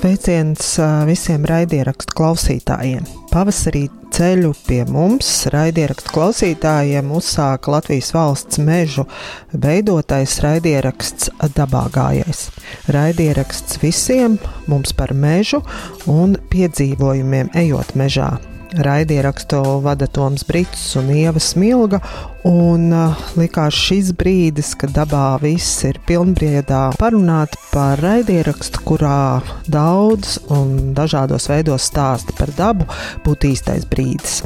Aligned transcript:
Sveiciens 0.00 0.78
visiem 1.04 1.42
raidierakstu 1.44 2.14
klausītājiem. 2.16 3.04
Pavasarī 3.28 3.82
ceļu 4.16 4.54
pie 4.64 4.78
mums 4.88 5.28
raidierakstu 5.52 6.14
klausītājiem 6.14 7.12
uzsāka 7.12 7.74
Latvijas 7.74 8.08
valsts 8.16 8.62
mežu 8.64 9.04
veidotais 9.52 10.38
raidieraksts 10.40 11.28
Dabā 11.52 11.90
gājais. 11.92 12.46
Raidieraksts 12.88 13.76
visiem 13.84 14.40
mums 14.72 14.96
par 14.96 15.12
mežu 15.12 15.60
un 16.08 16.38
piedzīvojumiem 16.48 17.52
ejot 17.60 17.92
mežā. 17.92 18.38
Raidierakstu 18.70 19.80
vada 19.82 20.06
Toms 20.06 20.44
Brits 20.46 20.94
un 20.96 21.08
Ieva 21.10 21.40
Smilga, 21.42 21.98
un 22.46 22.92
uh, 22.94 23.16
likās 23.34 23.74
šis 23.74 24.12
brīdis, 24.14 24.76
kad 24.78 24.92
dabā 24.94 25.40
viss 25.42 25.82
ir 25.88 25.98
pilnbriedā 26.06 26.84
parunāt 27.00 27.56
par 27.72 27.98
raidierakstu, 27.98 28.84
kurā 28.86 29.42
daudz 29.66 30.38
un 30.54 30.94
dažādos 30.94 31.50
veidos 31.50 31.90
stāsta 31.90 32.36
par 32.38 32.54
dabu, 32.54 32.86
būtu 33.26 33.50
īstais 33.50 33.88
brīdis. 33.90 34.40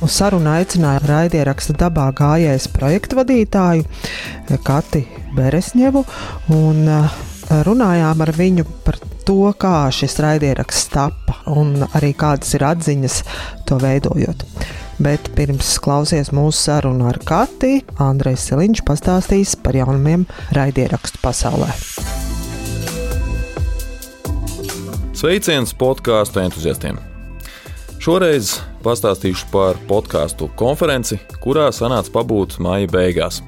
Uz 0.00 0.16
sarunu 0.16 0.54
aicināja 0.56 1.04
raidieraksta 1.04 1.76
dabā 1.76 2.08
gājējs 2.16 2.70
projektu 2.72 3.20
vadītāju 3.20 4.56
Kati 4.64 5.04
Beresņevu, 5.36 6.06
un 6.56 6.84
uh, 6.88 7.24
runājām 7.50 8.22
ar 8.24 8.32
viņu 8.36 8.64
par 8.86 8.98
to, 9.26 9.52
kā 9.58 9.86
šis 9.94 10.18
raidieraksts 10.22 10.90
tapa 10.94 11.38
un 11.52 11.84
arī 11.96 12.12
kādas 12.18 12.54
ir 12.58 12.64
atziņas 12.66 13.20
to 13.68 13.78
veidojot. 13.82 14.44
Bet 15.02 15.28
pirms 15.36 15.74
klausies 15.84 16.32
mūsu 16.32 16.70
sarunu 16.70 17.10
ar 17.10 17.18
Kati, 17.26 17.82
Andrejs 18.00 18.46
Seliņš 18.48 18.84
pastāstīs 18.88 19.56
par 19.60 19.76
jaunumiem 19.76 20.24
raidierakstu 20.56 21.20
pasaulē. 21.24 21.68
Sveiciens 25.16 25.72
podkāstu 25.76 26.42
entuziastiem! 26.44 27.00
Šoreiz 28.00 28.58
pastāstīšu 28.84 29.48
par 29.50 29.78
podkāstu 29.88 30.46
konferenci, 30.60 31.18
kurā 31.42 31.70
sanāca 31.74 32.12
pabūt 32.14 32.60
maija 32.62 32.90
beigās. 32.92 33.40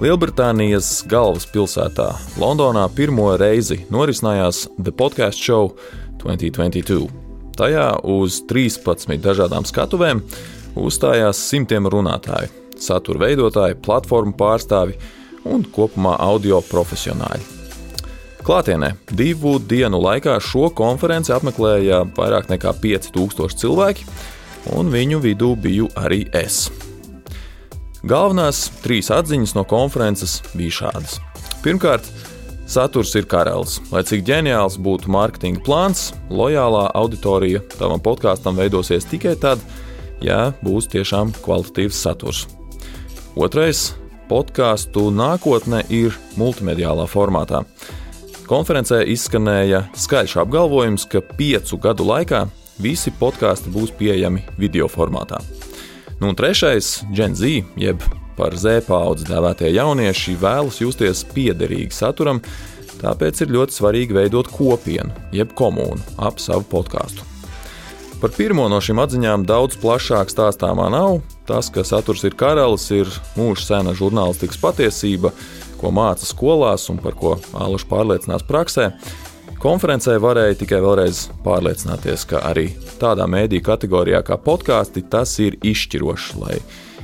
Lielbritānijas 0.00 1.02
galvaspilsētā 1.12 2.06
Londonā 2.40 2.86
pirmo 2.96 3.26
reizi 3.36 3.82
norisinājās 3.92 4.62
The 4.78 4.94
Podcast 4.96 5.36
Show 5.36 5.74
2022. 6.22 7.04
Tajā 7.52 7.84
uz 8.08 8.38
13 8.48 9.20
dažādām 9.20 9.68
skatuvēm 9.68 10.24
uzstājās 10.80 11.44
simtiem 11.50 11.90
runātāju, 11.92 12.48
satura 12.80 13.26
veidotāji, 13.26 13.76
platformu 13.84 14.32
pārstāvi 14.40 14.96
un 15.44 15.68
kopumā 15.68 16.16
audio 16.16 16.64
profesionāļi. 16.72 17.44
Klātienē 18.40 18.94
divu 19.12 19.58
dienu 19.60 20.00
laikā 20.00 20.40
šo 20.40 20.70
konferenci 20.72 21.36
apmeklēja 21.36 22.06
vairāk 22.16 22.48
nekā 22.48 22.72
5000 22.80 23.66
cilvēki, 23.66 24.08
un 24.80 24.88
viņu 24.88 25.20
vidū 25.28 25.58
biju 25.60 25.92
arī 26.00 26.24
es. 26.32 26.70
Galvenās 28.00 28.70
trīs 28.80 29.10
atziņas 29.12 29.52
no 29.58 29.66
konferences 29.68 30.38
bija 30.56 30.72
šādas. 30.78 31.18
Pirmkārt, 31.60 32.06
saturs 32.70 33.12
ir 33.18 33.26
karalis. 33.28 33.76
Lai 33.92 34.00
cik 34.08 34.24
ģeniāls 34.24 34.78
būtu 34.80 35.12
mārketinga 35.12 35.60
plāns, 35.66 36.10
lojālā 36.32 36.86
auditorija 36.96 37.60
tavam 37.76 38.00
podkāstam 38.00 38.56
veidosies 38.56 39.04
tikai 39.10 39.36
tad, 39.40 39.60
ja 40.24 40.54
būs 40.64 40.88
tiešām 40.94 41.34
kvalitatīvs 41.44 42.00
saturs. 42.00 42.46
Otrais- 43.36 43.92
podkāstu 44.32 45.10
nākotne 45.12 45.84
ir 45.90 46.16
multimediālā 46.36 47.04
formātā. 47.04 47.64
Konferencē 48.48 49.04
izskanēja 49.06 49.90
skaļš 49.94 50.40
apgalvojums, 50.42 51.08
ka 51.08 51.20
piecu 51.20 51.76
gadu 51.78 52.04
laikā 52.04 52.48
visi 52.78 53.10
podkāsti 53.10 53.70
būs 53.70 53.92
pieejami 53.92 54.42
video 54.58 54.88
formātā. 54.88 55.59
Nu, 56.20 56.28
un 56.28 56.34
trešais, 56.36 57.00
Gen 57.16 57.34
Z, 57.34 57.62
jeb 57.80 58.02
par 58.36 58.52
Z 58.52 58.82
paudzi 58.84 59.24
dēvētie 59.24 59.70
jaunieši, 59.72 60.36
vēlas 60.36 60.80
justies 60.82 61.22
piederīgi 61.32 61.96
saturam, 61.96 62.42
tāpēc 63.00 63.40
ir 63.40 63.54
ļoti 63.56 63.76
svarīgi 63.78 64.16
veidot 64.18 64.50
kopienu, 64.52 65.14
jeb 65.32 65.54
komūnu 65.56 66.20
ap 66.20 66.36
savu 66.44 66.66
podkāstu. 66.68 67.24
Par 68.20 68.34
pirmo 68.36 68.66
no 68.68 68.82
šīm 68.84 69.00
atziņām 69.00 69.46
daudz 69.48 69.78
plašāk 69.80 70.28
stāstāmā 70.28 70.90
nav. 70.92 71.22
Tas, 71.48 71.70
ka 71.72 71.86
saturs 71.88 72.20
ir 72.28 72.36
karalis, 72.36 72.84
ir 72.92 73.08
mūža 73.32 73.64
sena 73.64 73.94
žurnālistikas 73.96 74.60
patiesība, 74.60 75.32
ko 75.80 75.88
māca 75.88 76.28
skolās 76.28 76.84
un 76.92 77.00
par 77.00 77.16
ko 77.16 77.38
Ālaša 77.56 77.88
pārliecinās 77.88 78.44
praksē. 78.44 78.90
Konferencē 79.60 80.14
varēja 80.16 80.54
tikai 80.62 80.78
vēlreiz 80.80 81.26
pārliecināties, 81.44 82.22
ka 82.30 82.38
arī 82.48 82.70
tādā 82.96 83.26
mēdīņu 83.28 83.66
kategorijā 83.66 84.22
kā 84.24 84.38
podkāsti 84.40 85.02
tas 85.12 85.34
ir 85.44 85.58
izšķirošs, 85.60 86.30
lai 86.40 86.56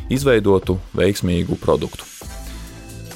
izveidotu 0.09 0.79
veiksmīgu 0.97 1.59
produktu. 1.61 2.09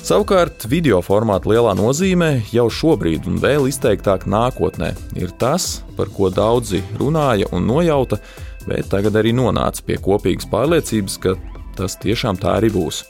Savukārt, 0.04 0.66
video 0.68 1.00
formāta 1.00 1.48
lielā 1.48 1.72
nozīme 1.78 2.28
jau 2.52 2.66
šobrīd 2.68 3.30
un 3.32 3.40
vēl 3.40 3.70
izteiktāk 3.72 4.28
nākotnē 4.28 4.92
ir 5.16 5.32
tas, 5.40 5.86
par 5.96 6.12
ko 6.12 6.28
daudzi 6.28 6.82
runāja 7.00 7.48
un 7.56 7.64
nojauta, 7.70 8.20
bet 8.68 8.92
tagad 8.92 9.16
arī 9.16 9.32
nonāca 9.32 9.86
pie 9.88 9.96
kopīgas 10.04 10.52
pārliecības, 10.52 11.16
ka 11.24 11.38
tas 11.80 11.96
tiešām 12.04 12.36
tā 12.36 12.58
arī 12.60 12.68
būs. 12.76 13.06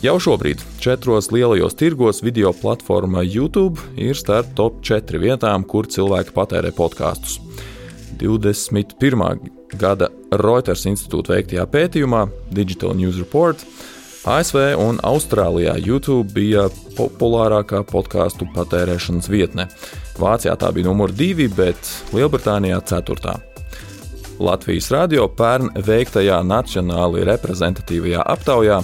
Jau 0.00 0.14
šobrīd 0.16 0.62
četros 0.80 1.26
lielajos 1.28 1.74
tirgos 1.76 2.22
video 2.22 2.54
platforma 2.56 3.20
YouTube 3.20 3.82
ir 4.00 4.16
starp 4.16 4.54
top 4.56 4.78
4 4.80 5.18
vietām, 5.20 5.66
kur 5.68 5.84
cilvēki 5.84 6.32
patērē 6.32 6.70
podkāstus. 6.72 7.36
21. 8.16 9.50
gada 9.76 10.08
Reuters 10.32 10.86
institūta 10.88 11.34
veiktajā 11.36 11.66
pētījumā 11.68 12.22
Digital 12.48 12.96
News 12.96 13.18
Report 13.20 13.60
ASV 14.24 14.56
un 14.80 15.02
Austrālijā 15.04 15.76
YouTube 15.76 16.32
bija 16.32 16.64
populārākā 16.96 17.82
podkāstu 17.92 18.48
patērēšanas 18.56 19.28
vietne. 19.28 19.68
Vācijā 20.16 20.56
tā 20.56 20.72
bija 20.72 20.88
numur 20.88 21.12
divi, 21.12 21.50
bet 21.52 21.92
Lielbritānijā 22.16 22.80
ceturtā. 22.88 23.36
Latvijas 24.40 24.88
radio 24.96 25.28
pērn 25.28 25.74
veiktajā 25.84 26.40
nacionāli 26.48 27.28
reprezentatīvajā 27.28 28.24
aptaujā 28.24 28.80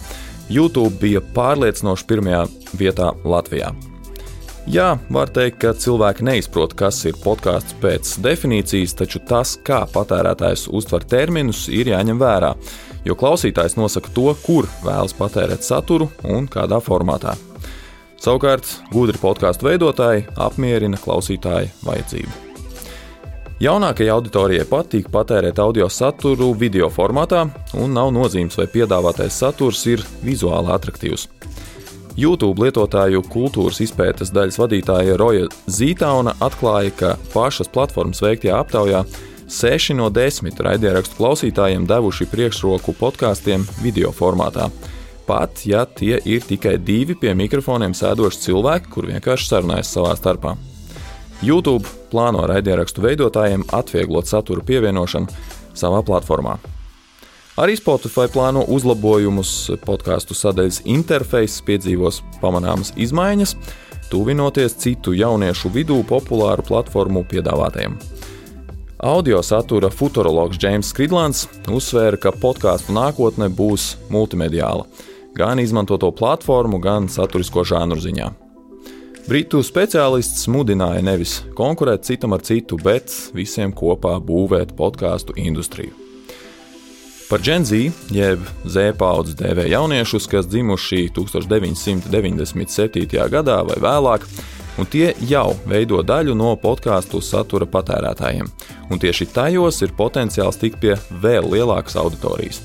YouTube 0.53 0.95
bija 1.01 1.23
pārliecinoši 1.35 2.07
pirmajā 2.09 2.47
vietā 2.79 3.13
Latvijā. 3.27 3.73
Jā, 4.67 4.97
var 5.15 5.31
teikt, 5.31 5.61
ka 5.63 5.71
cilvēki 5.79 6.25
neizprot, 6.27 6.73
kas 6.75 6.99
ir 7.07 7.19
podkāsts 7.23 7.77
pēc 7.83 8.17
definīcijas, 8.25 8.97
taču 8.99 9.21
tas, 9.23 9.55
kā 9.63 9.85
patērētājs 9.93 10.67
uztver 10.75 11.07
terminus, 11.07 11.69
ir 11.71 11.93
jāņem 11.93 12.19
vērā, 12.19 12.51
jo 13.07 13.15
klausītājs 13.19 13.79
nosaka 13.79 14.11
to, 14.17 14.33
kur 14.43 14.67
vēlas 14.83 15.15
patērēt 15.15 15.63
saturu 15.63 16.11
un 16.27 16.51
kādā 16.51 16.81
formātā. 16.83 17.37
Savukārt, 18.19 18.67
gudri 18.91 19.23
podkāstu 19.23 19.69
veidotāji 19.69 20.27
apmierina 20.35 20.99
klausītāju 20.99 21.71
vajadzību. 21.87 22.46
Jaunākajai 23.57 24.11
auditorijai 24.13 24.67
patīk 24.69 25.07
patērēt 25.09 25.57
audio 25.65 25.87
saturu 25.89 26.51
video 26.61 26.91
formātā, 26.93 27.47
un 27.81 27.95
nav 27.97 28.11
nozīmes, 28.13 28.59
vai 28.61 28.67
piedāvātais 28.69 29.39
saturs 29.41 29.81
ir 29.89 30.03
vizuāli 30.21 30.75
attraktīvs. 30.75 31.25
YouTube 32.21 32.61
lietotāju 32.67 33.23
kultūras 33.33 33.81
izpētes 33.81 34.35
daļas 34.37 34.61
vadītāja 34.61 35.17
Roja 35.17 35.49
Zītauna 35.73 36.37
atklāja, 36.45 36.93
ka 37.01 37.15
pašas 37.33 37.73
platformas 37.73 38.21
veiktajā 38.21 38.61
aptaujā 38.61 39.03
6 39.49 39.97
no 39.97 40.13
10 40.13 40.61
raidierakstu 40.69 41.17
klausītājiem 41.17 41.89
devuši 41.89 42.29
priekšroku 42.29 42.93
podkāstiem 43.01 43.65
video 43.81 44.13
formātā. 44.13 44.69
Pat 45.25 45.65
ja 45.65 45.89
tie 45.89 46.21
ir 46.29 46.45
tikai 46.45 46.77
divi 46.77 47.17
pie 47.17 47.33
mikrofoniem 47.33 47.97
sēdoši 47.97 48.49
cilvēki, 48.51 48.93
kur 48.93 49.15
vienkārši 49.17 49.55
sarunājas 49.55 49.97
savā 49.97 50.13
starpā. 50.21 50.59
YouTube 51.45 51.85
plāno 52.13 52.47
raidierakstu 52.49 53.03
veidotājiem 53.05 53.67
atvieglot 53.77 54.29
satura 54.31 54.65
pievienošanu 54.65 55.29
savā 55.77 56.01
platformā. 56.07 56.57
Arī 57.57 57.73
Spotify 57.77 58.29
plāno 58.29 58.67
uzlabojumus, 58.69 59.51
podkāstu 59.85 60.37
sadaļas 60.37 60.83
interfeiss 60.85 61.63
piedzīvos 61.65 62.21
pamanāmas 62.43 62.93
izmaiņas, 63.01 63.55
tuvinoties 64.13 64.77
citu 64.83 65.15
jauniešu 65.17 65.73
vidū 65.73 66.03
populāru 66.09 66.65
platformu 66.69 67.25
piedāvātājiem. 67.29 67.97
Audio 69.05 69.43
satura 69.45 69.91
futurologs 69.93 70.61
James 70.61 70.93
Skridlants 70.93 71.47
uzsvēra, 71.69 72.21
ka 72.21 72.33
podkāstu 72.33 72.97
nākotne 72.97 73.49
būs 73.53 73.95
multimediāla, 74.13 74.85
gan 75.37 75.61
izmantoto 75.61 76.13
platformu, 76.17 76.81
gan 76.81 77.09
saturisko 77.13 77.65
žānru 77.65 78.01
ziņā. 78.05 78.46
Britu 79.27 79.59
speciālists 79.67 80.45
mudināja 80.47 81.01
nevis 81.03 81.41
konkurēt 81.59 82.05
citam 82.07 82.31
ar 82.37 82.45
citu, 82.47 82.77
bet 82.79 83.11
visiem 83.35 83.73
kopā 83.75 84.23
būvēt 84.23 84.77
podkāstu 84.79 85.35
industriju. 85.43 85.91
Par 87.27 87.43
Gen 87.43 87.67
Z, 87.67 87.91
jeb 88.15 88.39
Z 88.63 88.95
paudzes 89.01 89.35
dēvē 89.35 89.67
jauniešus, 89.73 90.31
kas 90.31 90.47
dzimuši 90.47 91.11
1997. 91.19 93.19
gadā 93.35 93.59
vai 93.67 93.79
vēlāk, 93.83 94.23
un 94.79 94.87
tie 94.87 95.11
jau 95.27 95.59
veido 95.67 96.07
daļu 96.07 96.39
no 96.39 96.55
podkāstu 96.63 97.19
satura 97.19 97.67
patērētājiem. 97.67 98.47
Un 98.95 99.03
tieši 99.03 99.27
tajos 99.35 99.83
ir 99.83 99.99
potenciāls 99.99 100.55
tikt 100.63 100.79
pie 100.79 100.95
vēl 101.11 101.51
lielākas 101.51 101.99
auditorijas. 101.99 102.63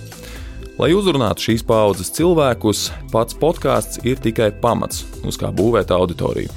Lai 0.81 0.95
uzrunātu 0.97 1.43
šīs 1.45 1.61
paudzes 1.61 2.07
cilvēkus, 2.15 2.87
pats 3.11 3.35
podkāsts 3.37 3.99
ir 4.01 4.17
tikai 4.17 4.47
pamats, 4.63 5.03
uz 5.29 5.37
kā 5.37 5.51
būvēt 5.53 5.91
auditoriju. 5.93 6.49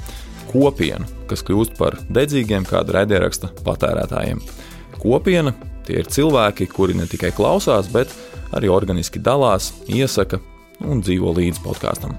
Kopienu, 0.49 1.05
kas 1.29 1.43
kļūst 1.45 1.75
par 1.77 1.99
dedzīgiem 2.09 2.65
kāda 2.65 2.95
raidieraksta 2.95 3.51
patērētājiem. 3.67 4.41
Kopiena 4.97 5.53
tie 5.85 5.99
ir 6.01 6.09
cilvēki, 6.09 6.65
kuri 6.73 6.97
ne 6.97 7.05
tikai 7.05 7.29
klausās, 7.37 7.91
bet 7.93 8.09
arī 8.57 8.73
organiski 8.73 9.21
dalās, 9.21 9.75
iesaka 9.85 10.41
un 10.81 11.05
dzīvo 11.05 11.35
līdz 11.37 11.61
podkāstam. 11.61 12.17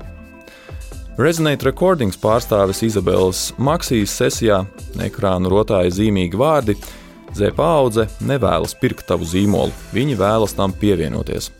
Resonate 1.19 1.67
Recordings 1.67 2.23
pārstāvis 2.23 2.87
Izabelas 2.87 3.49
Maksijas 3.58 4.14
sesijā 4.14 4.62
ekrānu 5.03 5.50
rotāja 5.50 5.91
zīmīgi 5.99 6.38
vārdi: 6.38 6.79
Zepa 7.35 7.75
audze 7.81 8.06
nevēlas 8.23 8.79
pirkt 8.79 9.08
tavu 9.11 9.26
zīmolu, 9.26 9.75
viņi 9.97 10.20
vēlas 10.23 10.55
tam 10.55 10.70
pievienoties. 10.70 11.50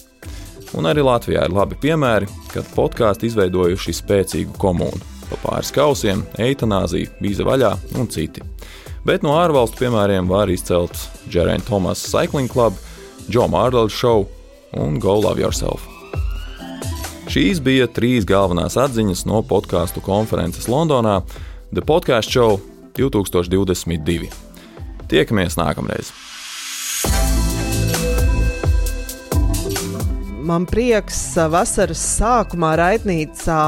Un 0.77 0.89
arī 0.89 1.05
Latvijā 1.05 1.47
ir 1.47 1.55
labi 1.57 1.79
piemēri, 1.81 2.29
kad 2.53 2.67
podkāstu 2.77 3.31
izveidojuši 3.31 3.95
spēcīgu 3.97 4.57
komunu. 4.61 5.01
Pa 5.31 5.39
pāris 5.43 5.73
kausiem, 5.75 6.23
eitanāzija, 6.39 7.11
vīza 7.23 7.47
vaļā 7.47 7.73
un 7.99 8.11
citi. 8.13 8.45
Bet 9.07 9.25
no 9.25 9.37
ārvalstu 9.39 9.85
piemēriem 9.85 10.29
var 10.29 10.51
izcelt 10.53 10.99
Jerēna 11.33 11.65
Thomas 11.67 12.03
Cycling 12.05 12.51
Club, 12.53 12.77
Joe 13.31 13.49
Mardell 13.51 13.91
Show 13.91 14.27
un 14.77 15.01
Go 15.03 15.17
Love 15.21 15.43
Yourself. 15.43 15.87
Šīs 17.31 17.59
bija 17.63 17.89
trīs 17.91 18.27
galvenās 18.29 18.77
atziņas 18.79 19.25
no 19.27 19.41
podkāstu 19.47 20.03
konferences 20.05 20.69
Londonā 20.71 21.21
The 21.73 21.83
Podcast 21.83 22.31
Show 22.31 22.61
2022. 22.99 24.31
Tiekamies 25.11 25.59
nākamreiz! 25.59 26.15
Man 30.47 30.63
prieks 30.69 31.19
vasaras 31.51 31.99
sākumā 32.21 32.77
raidnīcā 32.79 33.63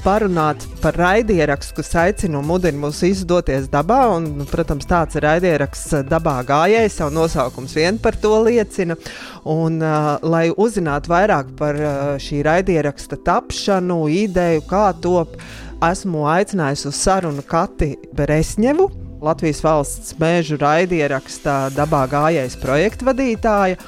parunāt 0.00 0.62
par 0.80 0.96
raidierakstu, 0.96 1.74
kas 1.76 1.90
aicina 2.00 2.38
un 2.38 2.46
mudina 2.48 2.80
mūs 2.80 3.02
izdoties 3.04 3.66
dabā. 3.68 3.98
Un, 4.14 4.30
nu, 4.38 4.46
protams, 4.48 4.86
tāds 4.88 5.18
ir 5.18 5.26
raidieraksts 5.26 6.06
dabā 6.08 6.38
gājējs, 6.48 7.00
jau 7.02 7.10
nosaukums 7.12 7.76
vien 7.76 8.00
par 8.00 8.16
to 8.22 8.32
liecina. 8.46 8.96
Un, 9.44 9.82
uh, 9.82 10.14
lai 10.24 10.46
uzzinātu 10.48 11.12
vairāk 11.12 11.52
par 11.58 11.76
uh, 11.82 11.92
šī 12.22 12.40
raidieraksta 12.46 13.20
tapšanu, 13.28 14.06
ideju, 14.24 14.64
kā 14.70 14.86
top, 15.04 15.36
esmu 15.84 16.24
aicinājusi 16.30 16.88
uz 16.88 17.02
sarunu 17.04 17.44
Kati 17.44 17.96
Beresņevu. 18.16 18.88
Latvijas 19.28 19.60
valsts 19.66 20.14
mēžu 20.16 20.56
raidierakstā 20.62 21.66
dabā 21.74 22.06
gājējs 22.08 22.56
projekta 22.62 23.10
vadītāja. 23.10 23.82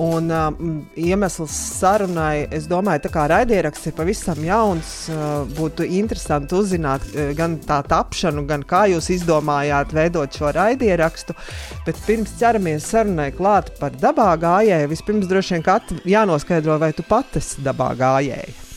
Un 0.00 0.30
um, 0.32 0.86
iemesls 0.96 1.52
sarunai, 1.76 2.46
es 2.54 2.64
domāju, 2.70 3.02
tā 3.04 3.10
kā 3.12 3.26
raidieraksts 3.28 3.90
ir 3.90 3.94
pavisam 3.96 4.40
jauns, 4.46 4.92
uh, 5.12 5.42
būtu 5.58 5.84
interesanti 5.98 6.56
uzzināt 6.56 7.04
uh, 7.12 7.32
gan 7.36 7.58
tā 7.60 7.82
tapšanu, 7.84 8.46
gan 8.48 8.64
kā 8.64 8.86
jūs 8.88 9.10
izdomājāt 9.18 9.92
veidot 9.92 10.32
šo 10.32 10.54
raidierakstu. 10.56 11.36
Bet 11.84 12.00
pirms 12.06 12.32
ķeramies 12.40 12.88
sarunai 12.94 13.28
klāt 13.36 13.74
par 13.80 13.92
dabā 13.92 14.30
gājēju, 14.40 14.90
vispirms 14.94 15.28
droši 15.28 15.58
vien 15.58 16.04
jānoskaidro, 16.14 16.78
vai 16.80 16.94
tu 16.96 17.04
pati 17.04 17.42
esi 17.42 17.60
dabā 17.64 17.92
gājēja. 18.00 18.70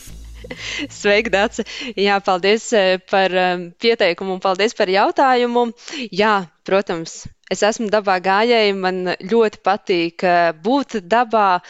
Sveika, 0.98 1.32
Dārsa! 1.32 1.64
Jā, 1.98 2.18
paldies 2.24 2.68
par 3.10 3.32
um, 3.40 3.70
pieteikumu 3.80 4.36
un 4.36 4.44
paldies 4.44 4.76
par 4.76 4.92
jautājumu. 4.92 5.70
Jā, 6.12 6.42
protams, 6.68 7.24
Es 7.46 7.62
esmu 7.62 7.86
dabā 7.92 8.16
gājēji, 8.22 8.72
man 8.74 9.12
ļoti 9.30 9.60
patīk 9.66 10.24
eh, 10.26 10.48
būt 10.64 10.96
dabā, 11.06 11.60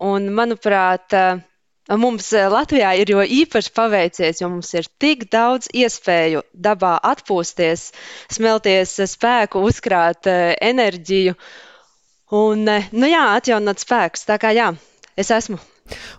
un 0.00 0.30
manuprāt, 0.32 1.12
eh, 1.12 1.42
mums 2.00 2.30
eh, 2.32 2.46
Latvijā 2.48 2.94
ir 2.96 3.12
jo 3.12 3.20
īpaši 3.20 3.74
paveicies, 3.76 4.40
jo 4.40 4.48
mums 4.54 4.72
ir 4.80 4.88
tik 5.04 5.26
daudz 5.32 5.68
iespēju 5.76 6.40
dabā 6.68 6.94
atpūsties, 7.12 7.90
smelties 8.32 8.96
spēku, 9.12 9.60
uzkrāt 9.68 10.24
enerģiju 10.32 11.36
un, 12.40 12.64
nu 12.96 13.12
jā, 13.12 13.24
atjaunot 13.36 13.84
spēkus. 13.84 14.24
Tā 14.32 14.40
kā 14.40 14.56
jā, 14.56 14.72
es 15.20 15.34
esmu. 15.36 15.60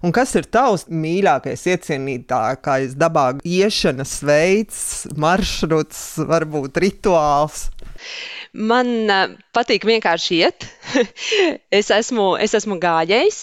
Un 0.05 0.13
kas 0.15 0.35
ir 0.39 0.47
tavs 0.53 0.87
mīļākais, 0.89 1.65
iecienītākais 1.73 2.95
dabā 2.99 3.29
iešanas 3.43 4.17
veids, 4.27 4.81
maršruts, 5.19 6.03
varbūt 6.29 6.79
rituāls? 6.83 7.67
Man 8.57 8.89
uh, 9.09 9.33
patīk 9.55 9.85
vienkārši 9.87 10.37
iet. 10.41 10.67
es, 11.79 11.89
esmu, 11.93 12.29
es 12.41 12.55
esmu 12.57 12.77
gājējs, 12.81 13.41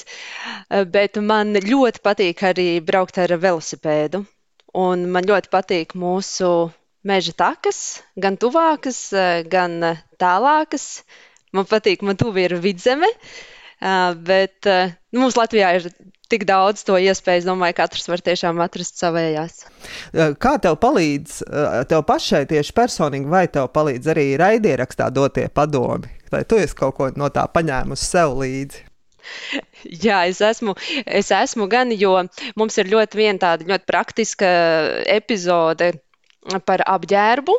bet 0.94 1.18
man 1.22 1.54
ļoti 1.58 2.02
patīk 2.04 2.44
arī 2.50 2.68
braukt 2.84 3.18
ar 3.22 3.36
velosipēdu. 3.40 4.24
Un 4.74 5.06
man 5.14 5.26
ļoti 5.28 5.50
patīk 5.52 5.94
mūsu 5.98 6.48
meža 7.06 7.34
takas, 7.38 7.78
gan 8.18 8.38
tuvākas, 8.40 8.98
gan 9.50 9.76
tālākas. 10.18 11.04
Man 11.54 11.68
patīk, 11.70 12.02
man 12.02 12.18
tuvi 12.18 12.48
ir 12.48 12.56
vidzeme, 12.58 13.06
bet 14.26 14.66
nu, 14.66 15.20
mums 15.20 15.38
Latvijā 15.38 15.68
ir 15.78 15.86
tik 16.32 16.46
daudz 16.48 16.84
to 16.86 16.96
iespēju. 17.00 17.42
Es 17.42 17.48
domāju, 17.48 17.76
ka 17.76 17.86
katrs 17.86 18.08
var 18.10 18.22
tiešām 18.24 18.62
atrast 18.64 19.00
savējās. 19.00 19.60
Kā 20.40 20.56
tev 20.62 20.78
palīdz, 20.82 21.42
tev 21.90 22.04
pašai 22.08 22.44
tieši 22.50 22.74
personīgi, 22.76 23.30
vai 23.30 23.46
tev 23.52 23.70
palīdz 23.74 24.10
arī 24.14 24.26
raidierakstā 24.40 25.10
dotie 25.14 25.48
padomi? 25.52 26.10
Vai 26.32 26.42
tu 26.48 26.58
esi 26.58 26.76
kaut 26.78 26.96
ko 26.98 27.10
no 27.18 27.30
tā 27.34 27.46
paņēmusi 27.50 28.10
sev 28.10 28.38
līdzi? 28.40 28.84
Jā, 30.06 30.24
es 30.28 30.40
esmu, 30.44 30.74
es 31.06 31.30
esmu 31.34 31.68
gan, 31.72 31.92
jo 31.96 32.16
mums 32.60 32.80
ir 32.80 32.90
ļoti 32.92 33.20
viena 33.20 33.40
tāda 33.46 33.68
ļoti 33.68 33.88
praktiska 33.88 34.50
epizode 35.14 35.94
par 36.68 36.84
apģērbu, 36.84 37.54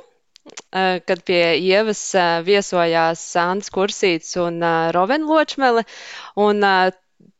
kad 1.10 1.24
pie 1.26 1.42
ievas 1.58 2.02
viesojās 2.46 3.24
Sāns 3.34 3.72
Kursīts 3.74 4.36
un 4.42 4.60
Rovenločmele. 4.94 5.86
Un 6.42 6.62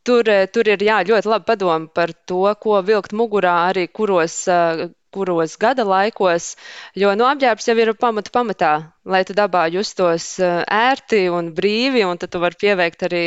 Tur, 0.06 0.28
eh, 0.30 0.46
tur 0.54 0.68
ir 0.70 0.84
jā, 0.86 1.00
ļoti 1.08 1.30
labi 1.32 1.48
padomi 1.50 1.90
par 1.98 2.12
to, 2.30 2.44
ko 2.62 2.78
vilkt 2.86 3.16
mugurā, 3.18 3.54
arī 3.72 3.88
kuros, 3.90 4.36
eh, 4.48 4.84
kuros 5.16 5.56
gada 5.58 5.86
laikos. 5.88 6.52
Jo 6.94 7.14
no 7.16 7.24
nu, 7.24 7.30
apģērbs 7.32 7.70
jau 7.70 7.76
ir 7.82 7.94
pamata 7.98 8.34
pamatā, 8.36 8.72
lai 9.06 9.24
tu 9.26 9.34
dabā 9.34 9.64
justos 9.74 10.28
eh, 10.40 10.62
ērti 10.78 11.24
un 11.34 11.50
brīvi, 11.58 12.06
un 12.06 12.22
tad 12.22 12.36
tu 12.36 12.44
vari 12.44 12.62
pieveikt 12.66 13.08
arī 13.10 13.26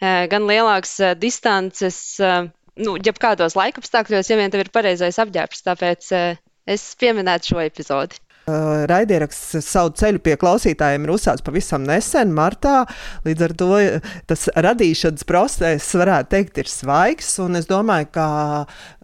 gan 0.00 0.46
lielākas 0.46 0.94
distances, 1.18 1.98
nu, 2.20 2.96
jebkādos 3.10 3.58
laikapstākļos, 3.58 4.30
ja 4.30 4.38
vien 4.38 4.54
tev 4.54 4.64
ir 4.64 4.74
pareizais 4.74 5.18
apģērbs. 5.18 5.66
Tāpēc 5.66 6.12
es 6.76 6.90
pieminētu 7.00 7.54
šo 7.54 7.64
epizodi. 7.66 8.22
Uh, 8.50 8.84
raidieraksts 8.88 9.58
savu 9.64 9.92
ceļu 9.98 10.20
pie 10.24 10.34
klausītājiem 10.40 11.04
ir 11.04 11.12
uzsācis 11.14 11.44
pavisam 11.44 11.84
nesen, 11.86 12.32
martā. 12.34 12.82
Līdz 13.26 13.44
ar 13.46 13.54
to 13.58 13.68
tas 14.30 14.46
radīšanas 14.66 15.26
process, 15.28 15.94
varētu 15.98 16.30
teikt, 16.34 16.60
ir 16.62 16.70
svaigs. 16.70 17.32
Es 17.60 17.68
domāju, 17.68 18.08
ka, 18.14 18.26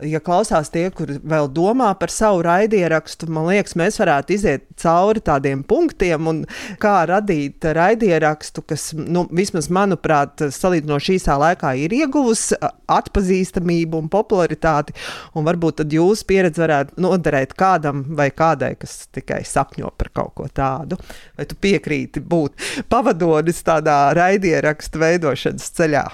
ja 0.07 0.21
klausās 0.25 0.71
tie, 0.73 0.87
kur 0.95 1.11
vēl 1.21 1.51
domā 1.55 1.93
par 2.01 2.13
savu 2.13 2.43
raidierakstu, 2.47 3.29
man 3.33 3.49
liekas, 3.51 3.77
mēs 3.79 4.01
varētu 4.01 4.37
iziet 4.37 4.67
cauri 4.81 5.23
tādiem 5.25 5.63
punktiem 5.67 6.31
un 6.31 6.43
kā 6.83 6.97
radīt 7.11 7.67
raidierakstu, 7.77 8.65
kas, 8.67 8.89
nu, 8.97 9.27
vismaz 9.37 9.71
manuprāt, 9.73 10.47
salīdzinoši 10.57 11.19
īsā 11.21 11.37
laikā 11.43 11.75
ir 11.83 11.95
ieguvusi 11.97 12.59
atpazīstamību 12.63 14.03
un 14.05 14.11
popularitāti. 14.13 14.97
Un 15.37 15.47
varbūt 15.47 15.83
tad 15.83 15.95
jūsu 15.95 16.27
pieredze 16.29 16.65
varētu 16.65 17.01
noderēt 17.05 17.55
kādam 17.59 18.05
vai 18.17 18.31
kādai, 18.35 18.75
kas 18.81 19.05
tik 19.13 19.36
tikai 19.37 19.45
sapņo 19.45 19.93
par 19.97 20.11
kaut 20.13 20.35
ko 20.35 20.49
tādu. 20.49 20.97
Vai 21.37 21.47
tu 21.47 21.57
piekrīti 21.57 22.21
būt 22.21 22.57
pavadonis 22.89 23.63
tādā 23.63 24.13
raidierakstu 24.17 24.99
veidošanas 24.99 25.71
ceļā? 25.77 26.07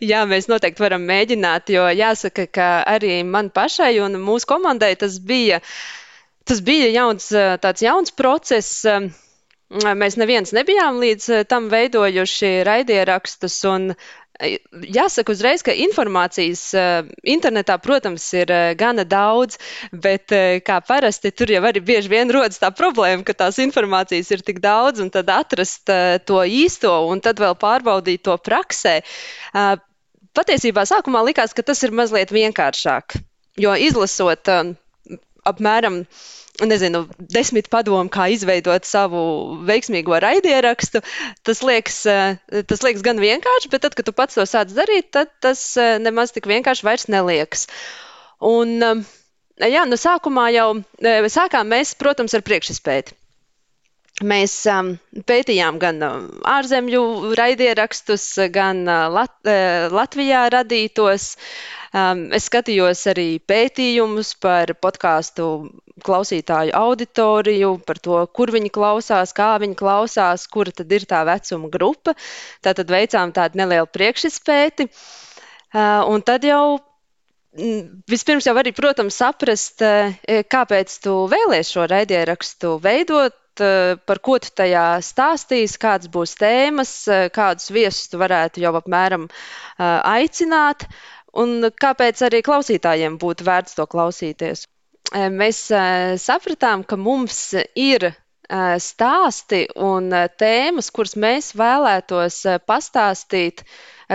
Jā, 0.00 0.26
mēs 0.30 0.46
noteikti 0.46 0.82
varam 0.82 1.02
mēģināt, 1.02 1.70
jo 1.70 1.88
jāsaka, 1.90 2.46
ka 2.46 2.84
arī 2.86 3.24
man 3.24 3.50
pašai 3.50 3.98
un 4.00 4.14
mūsu 4.22 4.46
komandai 4.46 4.94
tas 4.96 5.18
bija, 5.18 5.60
tas 6.46 6.60
bija 6.62 6.90
jauns, 6.92 7.32
tāds 7.60 7.82
jauns 7.82 8.12
process. 8.12 8.86
Mēs 9.70 10.16
neviens 10.18 10.50
nebijām 10.50 10.98
līdz 10.98 11.46
tam 11.46 11.68
veidojuši 11.70 12.64
raidierakstus, 12.66 13.58
un 13.70 13.92
Jāsaka 14.40 15.34
uzreiz, 15.34 15.62
ka 15.66 15.74
informācijas 15.76 16.62
uh, 16.78 17.08
internetā, 17.28 17.76
protams, 17.82 18.24
ir 18.36 18.52
uh, 18.54 18.72
gana 18.78 19.04
daudz, 19.04 19.58
bet 19.92 20.32
uh, 20.32 20.58
kā 20.64 20.78
parasti 20.86 21.32
tur 21.36 21.52
jau 21.52 21.62
arī 21.68 21.82
bieži 21.84 22.12
vien 22.12 22.32
rodas 22.32 22.60
tā 22.62 22.70
problēma, 22.72 23.24
ka 23.26 23.36
tās 23.36 23.60
informācijas 23.60 24.32
ir 24.32 24.44
tik 24.46 24.62
daudz, 24.64 25.02
un 25.04 25.12
tad 25.12 25.28
atrast 25.34 25.92
to 26.26 26.40
īsto 26.44 26.92
un 27.10 27.20
tad 27.20 27.40
vēl 27.42 27.56
pārbaudīt 27.60 28.24
to 28.24 28.36
praksē. 28.40 29.00
Patiesībā 30.36 30.84
sākumā 30.88 31.24
likās, 31.26 31.52
ka 31.56 31.64
tas 31.66 31.82
ir 31.84 31.92
mazliet 31.96 32.32
vienkāršāk, 32.32 33.18
jo 33.60 33.74
izlasot 33.76 34.52
apmēram 35.50 36.02
nezinu, 36.66 37.04
desmit 37.32 37.70
padomu, 37.72 38.10
kā 38.12 38.26
izveidot 38.34 38.84
savu 38.88 39.20
veiksmīgo 39.68 40.18
raidierakstu. 40.20 41.00
Tas 41.46 41.62
liekas, 41.64 42.02
tas 42.68 42.84
liekas 42.84 43.04
gan 43.06 43.22
vienkārši, 43.22 43.70
bet 43.72 43.86
tad, 43.86 43.96
kad 43.96 44.08
tu 44.08 44.16
pats 44.16 44.36
to 44.36 44.44
sāc 44.48 44.74
darīt, 44.76 45.12
tad 45.16 45.32
tas 45.40 45.62
nemaz 46.02 46.34
tik 46.36 46.50
vienkārši 46.50 46.86
vairs 46.86 47.08
neliekas. 47.12 47.68
Un, 48.44 48.76
jā, 49.60 49.86
nu 49.88 50.00
sākumā 50.00 50.50
jau 50.56 50.68
sākām 51.32 51.72
mēs, 51.72 51.94
protams, 52.00 52.36
ar 52.36 52.44
priekšspēju. 52.44 53.16
Mēs 54.20 54.52
um, 54.68 54.90
pētījām 55.24 55.78
gan 55.80 56.02
ārzemju 56.04 57.32
raidierakstus, 57.38 58.24
gan 58.52 58.82
Lat 58.84 59.48
Latvijā 59.94 60.42
radītos. 60.52 61.36
Um, 61.96 62.26
es 62.36 62.44
skatījos 62.50 63.06
arī 63.10 63.40
pētījumus 63.50 64.34
par 64.38 64.74
podkāstu 64.76 65.46
klausītāju 66.04 66.74
auditoriju, 66.76 67.72
par 67.88 67.98
to, 67.98 68.20
kur 68.36 68.52
viņi 68.54 68.70
klausās, 68.76 69.32
kā 69.36 69.54
viņi 69.62 69.78
klausās, 69.80 70.44
kura 70.52 70.76
tad 70.76 70.92
ir 70.92 71.08
tā 71.08 71.24
vecuma 71.26 71.72
grupa. 71.72 72.14
Tātad 72.62 72.92
veicām 72.92 73.32
tādu 73.32 73.62
nelielu 73.62 73.88
priekšspēti. 73.88 74.86
Uh, 75.72 76.04
un 76.12 76.20
tad 76.22 76.44
jau 76.44 76.78
vispirms 78.10 78.46
jau 78.46 78.54
arī, 78.60 78.70
protams, 78.76 79.16
saprast, 79.18 79.82
kāpēc 80.54 80.92
tu 81.02 81.14
vēlēsies 81.32 81.72
šo 81.74 81.86
raidierakstu 81.90 82.76
veidot, 82.84 83.34
par 83.58 84.20
ko 84.22 84.38
tu 84.38 84.50
tajā 84.56 84.84
stāstīsi, 85.02 85.78
kādas 85.82 86.10
būs 86.12 86.36
tēmas, 86.40 86.92
kādus 87.34 87.70
viesus 87.74 88.08
tu 88.12 88.20
varētu 88.20 88.62
jau 88.62 88.74
apmēram 88.78 89.26
aicināt, 89.78 90.86
un 91.34 91.70
kāpēc 91.72 92.22
arī 92.28 92.42
klausītājiem 92.46 93.18
būtu 93.20 93.46
vērts 93.48 93.76
to 93.78 93.86
klausīties. 93.90 94.66
Mēs 95.10 95.64
sapratām, 96.22 96.84
ka 96.86 96.96
mums 97.00 97.54
ir 97.74 98.12
stāsti 98.82 99.64
un 99.78 100.10
tēmas, 100.38 100.90
kuras 100.90 101.16
mēs 101.16 101.52
vēlētos 101.58 102.42
pastāstīt 102.66 103.64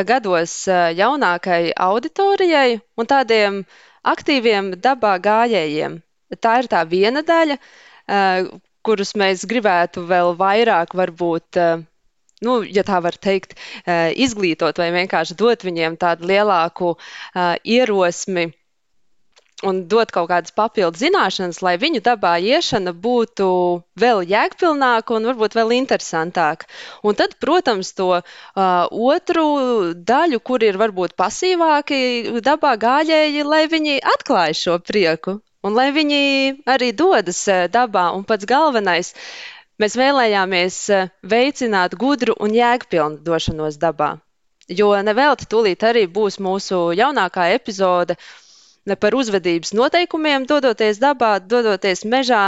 gados 0.08 0.56
jaunākai 0.68 1.72
auditorijai 1.76 2.80
un 3.00 3.08
tādiem 3.08 3.62
aktīviem 4.04 4.74
dabā 4.84 5.18
gājējiem. 5.24 6.02
Tā 6.42 6.60
ir 6.60 6.68
tā 6.68 6.84
viena 6.90 7.22
daļa, 7.24 7.58
kurus 8.86 9.16
mēs 9.20 9.46
gribētu 9.50 10.06
vēl 10.10 10.36
vairāk, 10.40 10.94
varbūt, 10.98 11.62
eh, 11.62 11.86
nu, 12.46 12.60
ja 12.78 12.84
tā 12.88 13.02
var 13.06 13.18
teikt, 13.28 13.58
eh, 13.86 14.12
izglītot 14.26 14.78
vai 14.82 14.92
vienkārši 15.00 15.38
dot 15.40 15.66
viņiem 15.66 15.98
tādu 15.98 16.30
lielāku 16.34 16.96
eh, 16.98 17.58
ierosmi 17.78 18.52
un 19.64 19.86
dot 19.88 20.12
kaut 20.12 20.28
kādas 20.30 20.54
papildu 20.56 21.00
zināšanas, 21.00 21.62
lai 21.64 21.76
viņu 21.80 22.02
dabā 22.04 22.36
iešana 22.44 22.92
būtu 23.06 23.48
vēl 24.02 24.26
jēgpilnāka 24.28 25.16
un 25.16 25.30
varbūt 25.32 25.56
vēl 25.56 25.72
interesantāka. 25.78 26.68
Un 27.08 27.16
tad, 27.16 27.38
protams, 27.40 27.94
to 27.96 28.10
uh, 28.20 28.26
otru 28.92 29.48
daļu, 29.96 30.42
kur 30.44 30.66
ir 30.68 30.80
varbūt 30.82 31.16
pasīvāki 31.16 32.42
dabā 32.44 32.76
gājēji, 32.84 33.48
lai 33.48 33.64
viņi 33.72 34.02
atklāj 34.16 34.58
šo 34.66 34.80
prieku 34.84 35.40
un 35.66 35.74
lai 35.78 35.90
viņi 35.96 36.22
arī 36.70 36.92
dodas 36.94 37.42
eh, 37.50 37.66
dabā. 37.72 38.10
Un 38.18 38.26
pats 38.30 38.48
galvenais, 38.50 39.14
mēs 39.82 39.98
vēlējāmies 40.00 40.78
eh, 40.94 41.10
veicināt 41.36 41.98
gudru 42.02 42.38
un 42.40 42.54
jēgpilnu 42.56 43.24
došanos 43.26 43.80
dabā. 43.82 44.16
Jo 44.70 44.94
nevelti 45.06 45.50
tūlīt 45.50 45.86
arī 45.86 46.06
būs 46.10 46.40
mūsu 46.42 46.88
jaunākā 46.98 47.52
epizode 47.54 48.18
par 49.02 49.18
uzvedības 49.18 49.74
noteikumiem, 49.78 50.46
dodoties 50.50 51.02
dabā, 51.02 51.36
dodoties 51.42 52.06
mežā, 52.06 52.46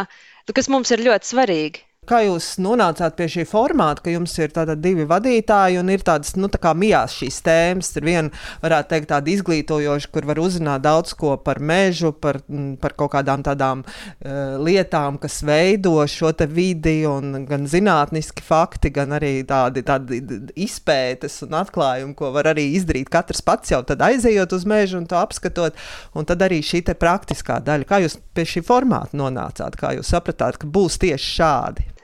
kas 0.53 0.69
mums 0.73 0.93
ir 0.93 1.05
ļoti 1.09 1.33
svarīgi. 1.33 1.86
Kā 2.07 2.21
jūs 2.23 2.53
nonācāt 2.63 3.17
pie 3.17 3.25
šī 3.27 3.43
formāta, 3.49 4.05
ka 4.05 4.11
jums 4.13 4.31
ir 4.39 4.53
divi 4.79 5.03
vadītāji 5.07 5.75
un 5.81 5.89
ir 5.91 6.05
tādas 6.07 6.37
nu, 6.39 6.47
tā 6.47 6.71
mijās 6.71 7.17
šīs 7.19 7.41
tēmas? 7.43 7.89
Ir 7.99 8.05
viena, 8.07 8.43
varētu 8.63 8.93
teikt, 8.93 9.09
tāda 9.09 9.33
izglītojoša, 9.33 10.11
kur 10.13 10.27
var 10.29 10.39
uzzināt 10.39 10.85
daudz 10.85 11.11
ko 11.19 11.33
par 11.43 11.59
mežu, 11.59 12.13
par, 12.15 12.39
mm, 12.47 12.77
par 12.79 12.95
kaut 12.95 13.11
kādām 13.17 13.43
tādām 13.43 13.81
uh, 13.83 14.55
lietām, 14.63 15.17
kas 15.19 15.41
veido 15.43 15.97
šo 16.07 16.31
vidi, 16.47 17.01
un 17.09 17.43
gan 17.49 17.67
zinātniski 17.67 18.45
fakti, 18.45 18.93
gan 18.95 19.11
arī 19.17 19.41
tādi, 19.47 19.83
tādi 19.83 20.21
izpētes 20.55 21.41
un 21.43 21.59
atklājumi, 21.59 22.15
ko 22.15 22.31
var 22.31 22.53
arī 22.53 22.69
izdarīt 22.77 23.11
katrs 23.11 23.43
pats 23.43 23.75
jau 23.75 23.83
aizejot 23.83 24.55
uz 24.55 24.63
mežu 24.63 25.01
un 25.01 25.09
to 25.11 25.19
apskatot. 25.19 25.75
Un 26.15 26.23
tad 26.23 26.47
arī 26.47 26.61
šī 26.63 26.85
praktiskā 26.95 27.59
daļa. 27.67 27.89
Kā 27.89 27.99
jūs 28.05 28.15
pie 28.31 28.47
šī 28.47 28.63
formāta 28.63 29.19
nonācāt? 29.19 29.75
Kā 29.75 29.91
jūs 29.97 30.15
sapratāt, 30.15 30.61
ka 30.61 30.71
būs 30.71 31.01
tieši 31.03 31.35
šādi? 31.35 31.96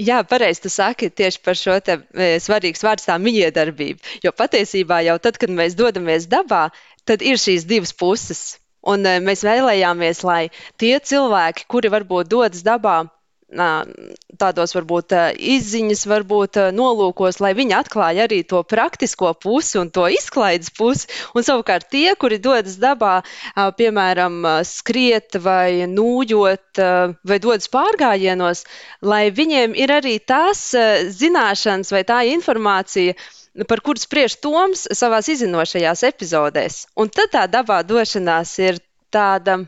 Jā, 0.00 0.22
pareizi 0.24 0.62
tu 0.64 0.70
saki 0.72 1.10
tieši 1.12 1.40
par 1.44 1.58
šo 1.60 1.74
te 1.84 1.98
e, 2.00 2.28
svarīgs 2.40 2.84
vārds 2.86 3.04
tā 3.08 3.18
mijiedarbība. 3.20 4.00
Jo 4.24 4.32
patiesībā 4.32 5.02
jau 5.04 5.18
tad, 5.20 5.36
kad 5.42 5.52
mēs 5.52 5.76
dodamies 5.76 6.28
dabā, 6.30 6.68
tad 7.04 7.24
ir 7.26 7.40
šīs 7.42 7.66
divas 7.68 7.92
puses. 7.92 8.40
Un 8.80 9.04
e, 9.04 9.18
mēs 9.20 9.44
vēlējāmies, 9.44 10.22
lai 10.24 10.42
tie 10.80 10.94
cilvēki, 11.10 11.66
kuri 11.68 11.92
varbūt 11.92 12.30
dodas 12.32 12.64
dabā, 12.64 13.02
tādos 13.50 14.74
varbūt 14.76 15.14
izziņas, 15.34 16.04
varbūt 16.06 16.58
nolūkos, 16.76 17.40
lai 17.42 17.52
viņi 17.58 17.74
atklāja 17.80 18.28
arī 18.28 18.42
to 18.46 18.62
praktisko 18.62 19.32
pusi 19.34 19.80
un 19.80 19.90
to 19.90 20.06
izklaides 20.12 20.70
pusi. 20.76 21.10
Un 21.34 21.46
savukārt 21.46 21.88
tie, 21.90 22.14
kuri 22.14 22.38
dodas 22.38 22.78
dabā, 22.80 23.20
piemēram, 23.56 24.44
skriet 24.66 25.40
vai 25.42 25.86
nūjot 25.90 26.82
vai 27.26 27.40
dodas 27.42 27.70
pārgājienos, 27.74 28.64
lai 29.02 29.30
viņiem 29.34 29.74
ir 29.74 29.96
arī 29.98 30.18
tās 30.22 30.70
zināšanas 31.18 31.90
vai 31.92 32.04
tā 32.06 32.22
informācija, 32.30 33.18
par 33.66 33.82
kuru 33.82 33.98
spriež 33.98 34.38
Toms 34.38 34.86
savās 34.94 35.26
izzinošajās 35.32 36.06
epizodēs. 36.06 36.84
Un 36.94 37.10
tad 37.10 37.34
tā 37.34 37.46
dabā 37.50 37.82
došanās 37.82 38.54
ir 38.62 38.78
tāda, 39.10 39.58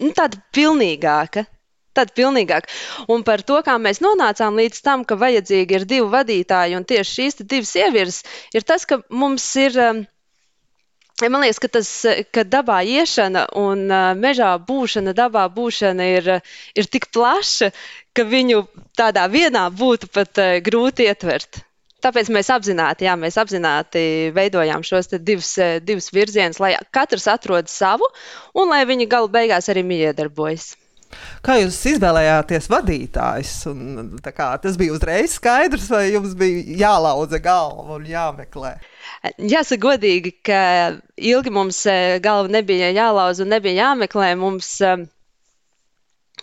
nu, 0.00 0.12
tāda 0.16 0.40
pilnīgāka, 0.56 1.44
Tad 1.92 2.14
pilnīgāk. 2.16 2.70
Un 3.12 3.24
par 3.26 3.42
to, 3.44 3.58
kā 3.64 3.76
mēs 3.76 4.00
nonācām 4.04 4.56
līdz 4.56 4.80
tam, 4.84 5.04
ka 5.04 5.18
vajadzīgi 5.20 5.76
ir 5.76 5.84
divi 5.88 6.08
vadītāji, 6.14 6.76
un 6.78 6.88
tieši 6.88 7.16
šīs 7.18 7.42
divas 7.44 7.72
sievietes, 7.76 8.22
ir 8.56 8.64
tas, 8.64 8.88
ka 8.88 9.02
mums 9.12 9.44
ir. 9.60 9.76
Um, 9.76 10.02
man 11.20 11.44
liekas, 11.44 11.60
ka 11.62 11.68
tas, 11.76 11.90
ka 12.34 12.46
dabā 12.48 12.80
iešana 12.88 13.44
un 13.60 13.84
uh, 13.90 14.14
mežā 14.18 14.54
būšana, 14.70 15.12
dabā 15.14 15.44
būšana 15.52 16.08
ir, 16.16 16.30
ir 16.74 16.88
tik 16.90 17.10
plaša, 17.14 17.70
ka 18.16 18.24
viņu 18.26 18.64
tādā 18.98 19.28
vienā 19.30 19.68
būtu 19.70 20.08
pat 20.16 20.40
uh, 20.40 20.56
grūti 20.64 21.06
ietvert. 21.12 21.60
Tāpēc 22.02 22.32
mēs 22.34 22.48
apzināti, 22.50 23.06
jā, 23.06 23.14
mēs 23.20 23.36
apzināti 23.38 24.32
veidojām 24.34 24.82
šos 24.82 25.12
divus, 25.20 25.52
uh, 25.60 25.76
divus 25.84 26.08
virzienus, 26.16 26.58
lai 26.58 26.74
katrs 26.90 27.28
atrod 27.30 27.68
savu 27.70 28.08
un 28.56 28.72
lai 28.72 28.82
viņi 28.88 29.12
galu 29.12 29.28
beigās 29.30 29.68
arī 29.70 29.84
miedarbojas. 29.86 30.72
Kā 31.42 31.56
jūs 31.58 31.78
izvēlējāties 31.92 32.68
vadītājus? 32.72 33.54
Un, 33.70 33.80
kā, 34.22 34.48
tas 34.62 34.76
bija 34.80 34.94
uzreiz 34.94 35.36
skaidrs, 35.38 35.88
vai 35.92 36.04
jums 36.12 36.36
bija 36.38 36.76
jālauza 36.84 37.40
galva 37.42 37.98
un 37.98 38.06
jāmeklē? 38.08 38.76
Jāsaka, 39.38 39.80
godīgi, 39.82 40.36
ka 40.46 40.62
ilgi 41.16 41.52
mums 41.54 41.82
eh, 41.90 42.18
galva 42.22 42.52
nebija 42.52 42.92
jālauza 42.94 43.44
un 43.44 43.52
nebija 43.54 43.88
jāmeklē. 43.88 44.32
Mums, 44.38 44.74
eh, 44.86 45.04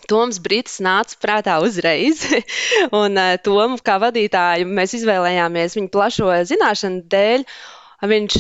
Toms 0.10 0.40
Brīsīs 0.42 0.80
nāca 0.86 1.18
prātā 1.22 1.58
uzreiz. 1.64 2.24
un 3.02 3.20
uh, 3.20 3.36
Tomu 3.46 3.78
kā 3.86 4.00
vadītāju 4.02 4.70
mēs 4.70 4.96
izvēlējāmies 5.00 5.76
viņa 5.78 5.92
plašo 5.94 6.32
zināšanu 6.50 7.04
dēļ. 7.12 7.46
Viņš 8.10 8.38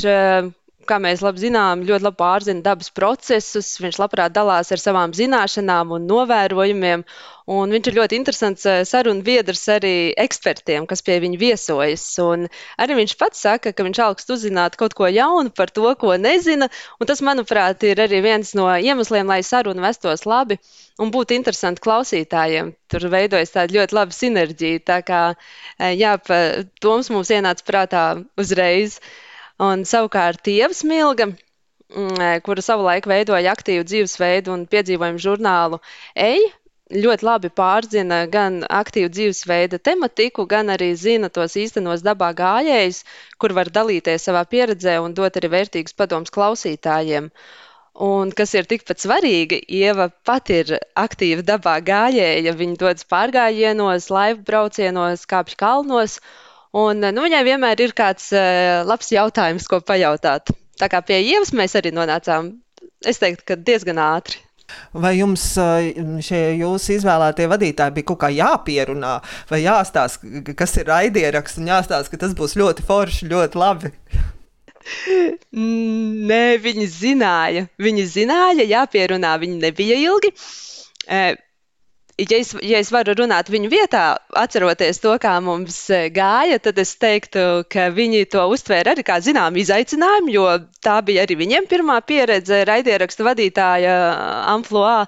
kā 0.90 0.98
mēs 1.02 1.22
labi 1.24 1.44
zinām, 1.46 1.84
ļoti 1.86 2.06
labi 2.08 2.18
pārzina 2.20 2.64
dabas 2.66 2.90
procesus. 2.96 3.76
Viņš 3.82 4.00
labprāt 4.02 4.34
dalās 4.36 4.72
ar 4.74 4.82
savām 4.82 5.14
zināšanām 5.16 5.94
un 5.96 6.08
novērojumiem. 6.10 7.04
Un 7.50 7.74
viņš 7.74 7.90
ir 7.90 7.96
ļoti 7.98 8.18
interesants 8.20 8.66
eh, 8.70 8.82
sarunu 8.86 9.24
biedrs 9.26 9.64
arī 9.74 9.94
ekspertiem, 10.24 10.86
kas 10.90 11.02
pie 11.06 11.18
viņa 11.24 11.40
viesojas. 11.42 12.04
Un 12.22 12.46
arī 12.82 12.98
viņš 13.00 13.16
pats 13.22 13.46
saka, 13.46 13.74
ka 13.74 13.86
viņš 13.88 14.02
augstu 14.06 14.36
uzzināt 14.38 14.78
kaut 14.82 14.94
ko 14.98 15.10
jaunu 15.10 15.54
par 15.56 15.74
to, 15.74 15.88
ko 16.02 16.18
nezina. 16.22 16.70
Un 17.02 17.10
tas, 17.10 17.24
manuprāt, 17.26 17.86
ir 17.90 18.02
arī 18.06 18.22
viens 18.26 18.54
no 18.58 18.68
iemesliem, 18.74 19.30
lai 19.30 19.42
saruna 19.46 19.88
vestos 19.88 20.28
labi 20.30 20.60
un 21.02 21.14
būtu 21.16 21.38
interesanti 21.38 21.82
klausītājiem. 21.86 22.76
Tur 22.92 23.08
veidojas 23.14 23.56
tāda 23.56 23.80
ļoti 23.80 23.98
laba 23.98 24.20
sinerģija. 24.20 24.86
Tā 24.92 25.00
kā 25.08 25.24
eh, 25.34 25.96
jā, 25.98 26.18
Toms 26.84 27.10
mums 27.14 27.34
ienāca 27.34 27.66
prātā 27.66 28.06
uzreiz. 28.38 29.00
Uh, 29.00 29.29
Un 29.68 29.84
savukārt 29.92 30.48
Ieva 30.48 30.74
Smilga, 30.74 31.26
mm, 31.32 32.16
e, 32.28 32.30
kura 32.46 32.64
savulaik 32.64 33.08
veidoja 33.12 33.54
aktīvu 33.58 33.86
dzīvesveidu 33.92 34.54
un 34.56 34.66
piedzīvojumu 34.74 35.20
žurnālu 35.26 35.80
Ej, 36.28 36.46
ļoti 37.06 37.26
labi 37.28 37.50
pārzina 37.60 38.20
gan 38.34 38.62
aktīvu 38.82 39.10
dzīvesveida 39.14 39.78
tematiku, 39.90 40.46
gan 40.54 40.72
arī 40.76 40.88
zina 40.98 41.30
tos 41.30 41.56
īstenos 41.64 42.02
dabā 42.08 42.32
gājējus, 42.40 43.04
kur 43.38 43.54
var 43.58 43.70
dalīties 43.76 44.26
savā 44.30 44.42
pieredzē 44.54 44.96
un 45.04 45.14
dot 45.14 45.38
arī 45.42 45.52
vērtīgus 45.56 45.94
padomus 46.02 46.34
klausītājiem. 46.38 47.30
Un 48.10 48.32
kas 48.32 48.56
ir 48.56 48.66
tikpat 48.72 49.04
svarīgi, 49.04 49.60
Ieva 49.82 50.08
pati 50.30 50.62
ir 50.64 50.76
aktīva 51.04 51.44
dabā 51.52 51.76
gājēja. 51.92 52.54
Viņa 52.62 52.78
dodas 52.80 53.06
pārgājienos, 53.14 54.08
laivu 54.14 54.46
braucienos, 54.48 55.26
kāpj 55.30 55.58
kalnos. 55.60 56.20
Un, 56.78 57.02
nu, 57.02 57.24
viņai 57.26 57.44
vienmēr 57.48 57.82
ir 57.82 57.96
kāds 57.98 58.30
uh, 58.36 58.84
labs 58.86 59.10
jautājums, 59.14 59.66
ko 59.70 59.80
pajautāt. 59.82 60.52
Tā 60.80 60.90
kā 60.92 61.02
pie 61.04 61.18
Ievas 61.24 61.52
mēs 61.56 61.74
arī 61.76 61.92
nonācām, 61.96 62.54
es 63.06 63.20
teiktu, 63.20 63.48
ka 63.50 63.58
diezgan 63.58 64.00
ātri. 64.04 64.44
Vai 64.94 65.16
jums 65.18 65.44
šie 66.26 66.42
jūsu 66.60 66.94
izvēlētie 67.00 67.48
vadītāji 67.50 67.96
bija 67.96 68.08
kaut 68.12 68.20
kā 68.22 68.30
jāpierunā, 68.34 69.16
vai 69.50 69.64
jāstāsta, 69.64 70.54
kas 70.58 70.76
ir 70.78 70.90
raidieraksts, 70.92 71.58
un 71.62 71.72
jāstāsta, 71.72 72.14
ka 72.14 72.22
tas 72.22 72.36
būs 72.38 72.54
ļoti 72.60 72.86
forši, 72.86 73.30
ļoti 73.34 73.60
labi? 73.60 73.92
Nē, 76.30 76.44
viņi 76.64 76.88
zināja. 76.94 77.68
Viņi 77.82 78.06
zināja, 78.14 78.66
jāpierunā, 78.70 79.36
viņi 79.42 79.60
nebija 79.66 79.98
ilgi. 80.06 80.34
Ja 82.20 82.38
es, 82.40 82.54
ja 82.66 82.80
es 82.84 82.90
varu 82.92 83.14
runāt 83.16 83.48
viņu 83.52 83.70
vietā, 83.72 84.04
atceroties 84.36 85.00
to, 85.04 85.14
kā 85.22 85.38
mums 85.44 85.78
gāja, 86.16 86.58
tad 86.60 86.80
es 86.82 86.96
teiktu, 87.00 87.64
ka 87.72 87.90
viņi 87.96 88.26
to 88.34 88.44
uztvēra 88.52 88.96
arī 88.96 89.06
kā 89.08 89.20
zināmu 89.24 89.62
izaicinājumu, 89.62 90.34
jo 90.34 90.48
tā 90.84 91.00
bija 91.06 91.24
arī 91.24 91.38
viņiem 91.40 91.70
pirmā 91.72 92.00
pieredze 92.04 92.64
raidierakstu 92.68 93.28
vadītāja 93.28 93.94
amplitūnā. 94.56 95.06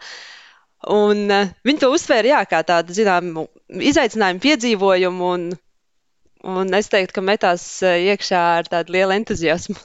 Un 0.92 1.28
viņi 1.68 1.82
to 1.84 1.92
uztvēra 1.94 2.32
jā, 2.32 2.46
kā 2.50 2.64
tādu 2.66 2.96
zināmu 2.98 3.44
izaicinājumu, 3.92 4.42
piedzīvojumu, 4.48 5.34
un 5.36 5.52
Un 6.42 6.74
es 6.74 6.90
teiktu, 6.90 7.20
ka 7.20 7.22
metās 7.22 7.64
iekšā 7.86 8.40
ar 8.58 8.70
tādu 8.70 8.96
lielu 8.96 9.14
entuziasmu. 9.20 9.76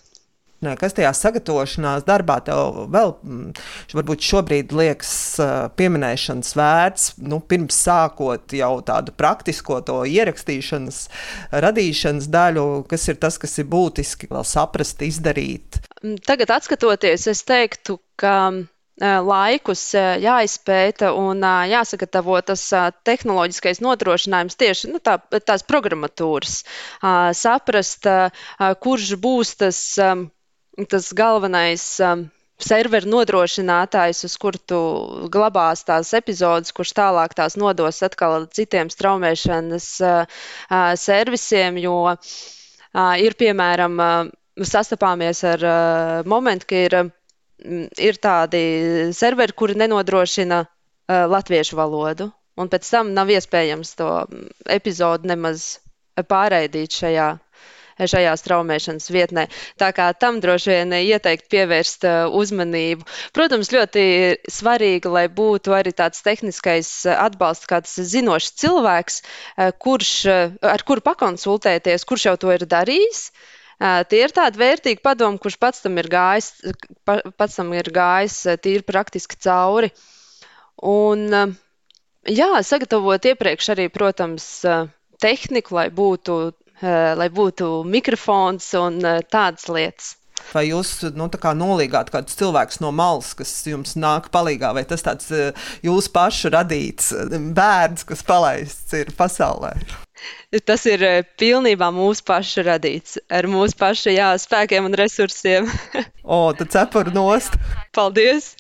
Kas 0.57 0.95
tajā 0.97 1.11
sagatavošanās 1.13 2.07
darbā 2.09 2.39
tev 2.47 2.87
vēl, 2.93 3.13
mm, 3.21 3.51
varbūt 3.93 4.25
šobrīd 4.25 4.73
liekas 4.77 5.11
pieminēšanas 5.77 6.55
vērts, 6.57 7.11
nu, 7.29 7.43
pirms 7.45 7.77
sākot 7.87 8.57
jau 8.57 8.71
tādu 8.87 9.13
praktisko 9.17 9.83
to 9.87 9.99
ierakstīšanas, 10.09 11.03
radīšanas 11.53 12.31
daļu, 12.33 12.65
kas 12.89 13.05
ir 13.13 13.21
tas, 13.21 13.37
kas 13.43 13.59
ir 13.61 13.69
būtiski 13.69 14.31
vēl 14.33 14.49
saprast, 14.49 15.05
izdarīt? 15.05 15.83
Mm, 16.01 16.17
tagad, 16.25 16.57
skatoties, 16.65 17.29
es 17.29 17.45
teiktu, 17.45 18.01
ka 18.17 18.39
laikus 19.01 19.93
jāizpēta 19.95 21.11
un 21.13 21.45
jāsagatavo 21.69 22.39
tas 22.41 22.63
tehnoloģiskais 23.05 23.83
nodrošinājums 23.85 24.57
tieši 24.57 24.89
nu, 24.95 25.01
tā, 25.05 25.19
tās 25.45 25.63
programmatūras. 25.69 26.63
Saprast, 27.37 28.09
kurš 28.81 29.13
būs 29.21 29.55
tas, 29.61 29.83
tas 30.91 31.09
galvenais 31.17 31.85
serveru 32.57 33.11
nodrošinātājs, 33.13 34.23
uz 34.29 34.37
kuru 34.41 34.61
tu 34.61 34.81
glabās 35.33 35.85
tās 35.89 36.13
epizodes, 36.17 36.73
kurš 36.77 36.95
tālāk 36.97 37.37
tās 37.37 37.57
nodos 37.61 38.03
atkal 38.05 38.47
citiem 38.53 38.89
straumēšanas 38.93 39.89
servisiem, 41.01 41.81
jo 41.85 41.99
ir 43.21 43.37
piemēram 43.37 44.01
sastapāmies 44.57 45.45
ar 45.45 45.69
momentu, 46.25 46.69
ka 46.73 46.85
ir 46.89 46.99
Mm, 47.65 47.89
ir 47.97 48.19
tādi 48.21 48.61
serveri, 49.17 49.55
kuri 49.57 49.79
nenodrošina 49.81 50.59
uh, 50.67 51.25
latviešu 51.33 51.79
valodu, 51.79 52.29
un 52.61 52.69
pēc 52.69 52.91
tam 52.93 53.15
nav 53.17 53.33
iespējams 53.33 53.95
to 53.97 54.09
mm, 54.13 54.51
epizodu 54.77 55.31
nemaz 55.33 55.65
pārraidīt 56.29 56.99
šajā, 57.01 57.31
šajā 57.99 58.35
straumēšanas 58.37 59.09
vietnē. 59.13 59.47
Tā 59.81 59.91
kā 59.97 60.11
tam 60.19 60.41
droši 60.45 60.73
vien 60.73 60.95
ieteikt 60.99 61.49
pievērst 61.53 62.07
uh, 62.09 62.17
uzmanību. 62.37 63.07
Protams, 63.37 63.73
ļoti 63.73 64.07
svarīgi, 64.53 65.13
lai 65.13 65.27
būtu 65.33 65.75
arī 65.77 65.95
tāds 65.97 66.23
tehniskais 66.27 66.91
atbalsts, 67.17 67.69
kāds 67.71 67.97
zinošs 68.13 68.53
cilvēks, 68.61 69.21
uh, 69.23 69.73
kurš, 69.73 70.15
ar 70.61 70.85
kuru 70.87 71.05
pakonsultēties, 71.05 72.05
kurš 72.09 72.31
jau 72.31 72.37
to 72.41 72.53
ir 72.55 72.67
darījis. 72.69 73.29
Tie 73.77 74.21
ir 74.25 74.33
tādi 74.33 74.57
vērtīgi 74.57 75.03
padomi, 75.05 75.37
kurš 75.37 75.59
pats 75.61 75.83
tam 75.85 75.99
ir 76.01 76.07
gājis, 76.09 76.47
pats 77.05 77.59
tam 77.59 77.75
ir 77.77 77.91
gājis 77.93 78.39
tīri 78.65 78.81
praktiski 78.89 79.37
cauri. 79.37 79.91
Un, 80.81 81.27
jā, 82.25 82.49
sagatavot 82.65 83.29
iepriekš 83.29 83.69
arī, 83.75 83.91
protams, 83.93 84.47
tehniku, 85.21 85.77
lai 85.77 85.91
būtu, 85.93 86.39
lai 86.83 87.29
būtu 87.33 87.83
mikrofons 87.89 88.73
un 88.81 89.01
tādas 89.33 89.69
lietas. 89.73 90.15
Vai 90.53 90.67
jūs 90.69 90.91
nu, 91.17 91.27
nolīgāt 91.59 92.13
kādus 92.15 92.37
cilvēkus 92.39 92.79
no 92.85 92.93
malas, 92.95 93.33
kas 93.35 93.51
jums 93.67 93.97
nāk 93.99 94.29
palīdzīgā, 94.35 94.73
vai 94.77 94.85
tas 94.87 95.03
tāds 95.03 95.33
jūsu 95.83 96.13
pašu 96.15 96.53
radīts 96.55 97.13
bērns, 97.57 98.07
kas 98.07 98.23
palaists 98.27 98.95
ir 99.01 99.15
pasaulē? 99.17 99.75
Tas 100.65 100.85
ir 100.87 101.03
eh, 101.03 101.23
pilnībā 101.41 101.89
mūsu 101.95 102.23
pašu 102.27 102.63
radīts, 102.69 103.17
ar 103.33 103.49
mūsu 103.51 103.75
pašu 103.79 104.13
jā, 104.15 104.29
spēkiem 104.39 104.87
un 104.87 104.95
resursiem. 104.99 105.67
o, 106.23 106.53
tad 106.57 106.71
cepuru 106.73 107.13
nost. 107.15 107.57
Paldies! 107.97 108.53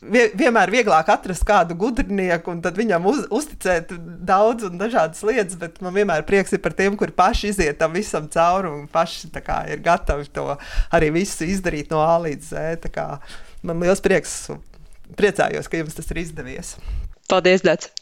Vie, 0.00 0.26
vienmēr 0.36 0.72
vieglāk 0.72 1.10
atrast 1.12 1.44
kādu 1.48 1.76
gudrnieku 1.80 2.52
un 2.52 2.60
viņam 2.76 3.08
uz, 3.10 3.22
uzticēt 3.36 3.92
daudz 4.28 4.68
un 4.68 4.78
dažādas 4.80 5.20
lietas, 5.28 5.58
bet 5.60 5.80
man 5.84 5.96
vienmēr 5.96 6.24
prieks 6.28 6.56
ir 6.56 6.62
par 6.64 6.76
tiem, 6.76 6.96
kuri 7.00 7.12
paši 7.16 7.50
iziet 7.52 7.80
tam 7.80 7.92
visam 7.96 8.28
cauri 8.32 8.70
un 8.72 8.86
paši 8.88 9.32
kā, 9.40 9.62
ir 9.72 9.84
gatavi 9.84 10.28
to 10.32 10.46
arī 10.92 11.12
visu 11.20 11.48
izdarīt 11.48 11.92
no 11.92 12.00
A 12.04 12.16
līdz 12.24 12.52
Z. 12.52 12.92
Man 13.60 13.80
liels 13.84 14.00
prieks, 14.00 14.46
priecājos, 15.20 15.68
ka 15.68 15.82
jums 15.82 15.96
tas 15.96 16.08
ir 16.12 16.24
izdevies. 16.24 16.76
Paldies, 17.28 17.64
Dārts! 17.66 17.99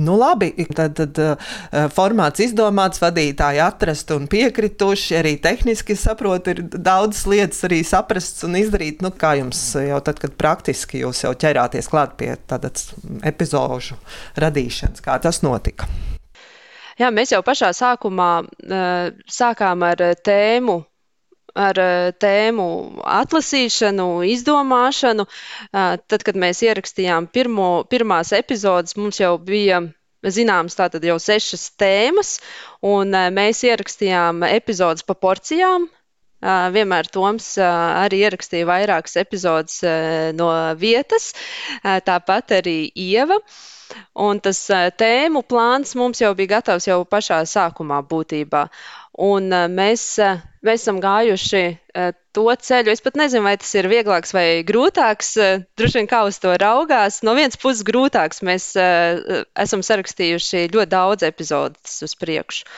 Nu, 0.00 0.14
labi, 0.16 0.52
tad, 0.74 0.94
tad 0.96 1.18
uh, 1.20 1.50
formāts 1.92 2.40
izdomāts, 2.40 3.00
vadītāji 3.02 3.60
atrasti 3.64 4.14
un 4.16 4.28
piekrituši. 4.30 5.16
Arī 5.18 5.34
tehniski 5.42 5.96
saprotu, 5.98 6.54
ir 6.54 6.62
daudzas 6.70 7.26
lietas 7.28 7.66
arī 7.68 7.82
saprasts 7.86 8.46
un 8.46 8.56
izdarīt. 8.60 9.02
Nu, 9.04 9.10
kā 9.10 9.34
jums 9.40 9.60
jau 9.74 9.98
tad, 10.06 10.22
kad 10.22 10.36
praktiski 10.40 11.02
jūs 11.02 11.24
jau 11.26 11.34
ķerāties 11.34 11.90
klāt 11.90 12.14
pie 12.20 12.32
tādas 12.48 12.92
epizodu 13.26 13.98
radīšanas, 14.40 15.02
kā 15.04 15.18
tas 15.22 15.42
notika? 15.44 15.90
Jā, 17.00 17.08
mēs 17.12 17.32
jau 17.32 17.42
pašā 17.44 17.72
sākumā 17.76 18.30
uh, 18.44 19.10
sākām 19.28 19.84
ar 19.88 20.06
tēmu 20.24 20.80
ar 21.60 21.80
eh, 21.82 22.10
tēmu 22.22 22.66
atlasīšanu, 23.20 24.08
izdomāšanu. 24.34 25.26
Eh, 25.26 25.94
tad, 26.10 26.26
kad 26.26 26.38
mēs 26.40 26.62
ierakstījām 26.66 27.28
pirmo, 27.34 27.70
pirmās 27.90 28.32
epizodes, 28.36 28.96
mums 29.00 29.20
jau 29.22 29.36
bija 29.38 29.82
zināmas 30.26 30.76
tātad 30.76 31.04
jau 31.06 31.16
sešas 31.20 31.70
tēmas, 31.80 32.34
un 32.84 33.14
eh, 33.16 33.30
mēs 33.34 33.64
ierakstījām 33.68 34.44
epizodes 34.50 35.06
pa 35.08 35.16
porcijām. 35.16 35.88
Vienmēr 36.40 37.10
Toms 37.12 37.52
arī 37.60 38.22
ierakstīja 38.24 38.68
vairākas 38.68 39.18
epizodes 39.20 39.80
no 40.38 40.48
vietas, 40.80 41.32
tāpat 41.84 42.56
arī 42.60 42.78
Ieva. 42.96 43.40
Un 44.22 44.38
tas 44.38 44.58
tēmu 44.96 45.42
plāns 45.50 45.96
mums 45.98 46.20
jau 46.22 46.30
bija 46.38 46.56
gatavs 46.56 46.86
jau 46.86 47.00
pašā 47.04 47.40
sākumā 47.50 47.98
būtībā. 48.06 48.68
Un 49.20 49.50
mēs 49.74 50.04
mēs 50.62 50.84
esam 50.84 51.00
gājuši 51.02 51.62
to 52.36 52.46
ceļu. 52.68 52.92
Es 52.92 53.02
pat 53.04 53.18
nezinu, 53.18 53.44
vai 53.48 53.56
tas 53.60 53.72
ir 53.74 53.88
vieglāks 53.90 54.34
vai 54.36 54.62
grūtāks. 54.66 55.34
Droši 55.76 56.00
vien 56.00 56.08
kā 56.10 56.22
uz 56.28 56.38
to 56.42 56.54
raugās. 56.60 57.20
No 57.26 57.34
vienas 57.38 57.58
puses, 57.60 57.82
grūtāks. 57.86 58.44
Mēs 58.46 58.70
esam 58.78 59.84
sarakstījuši 59.86 60.68
ļoti 60.72 60.92
daudz 60.94 61.26
epizodus 61.26 62.00
uz 62.06 62.16
priekšu. 62.20 62.68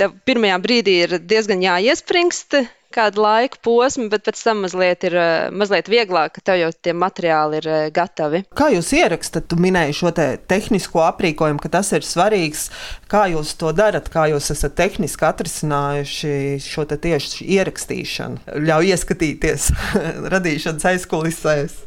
Tev 0.00 0.14
pirmajā 0.24 0.56
brīdī 0.64 0.92
ir 1.04 1.18
diezgan 1.28 1.60
jāiespringst 1.60 2.54
kādu 2.90 3.20
laiku 3.22 3.58
posmu, 3.62 4.08
bet 4.10 4.24
pēc 4.26 4.40
tam 4.42 4.62
mazliet 4.64 5.04
ir 5.06 5.16
mazliet 5.52 5.90
vieglāk, 5.92 6.32
ka 6.38 6.44
tev 6.48 6.56
jau 6.58 6.70
tie 6.72 6.94
materiāli 6.96 7.60
ir 7.60 7.68
gatavi. 7.94 8.40
Kā 8.56 8.70
jūs 8.72 8.90
ierakstat, 8.96 9.46
tu 9.50 9.58
minēji 9.60 9.98
šo 10.00 10.14
te 10.16 10.26
tehnisko 10.50 11.04
aprīkojumu, 11.04 11.60
ka 11.62 11.72
tas 11.76 11.92
ir 11.92 12.06
svarīgs. 12.06 12.70
Kā 13.12 13.26
jūs 13.34 13.52
to 13.60 13.74
darat, 13.76 14.08
kā 14.08 14.24
jūs 14.32 14.50
esat 14.56 14.74
tehniski 14.80 15.28
atrisinājuši 15.28 16.32
šo 16.64 16.88
tieši 16.90 17.46
ierakstīšanu? 17.60 18.58
Ļauj 18.66 18.96
ieskatīties 18.96 19.70
radīšanas 20.34 20.90
aizkulisēs. 20.94 21.78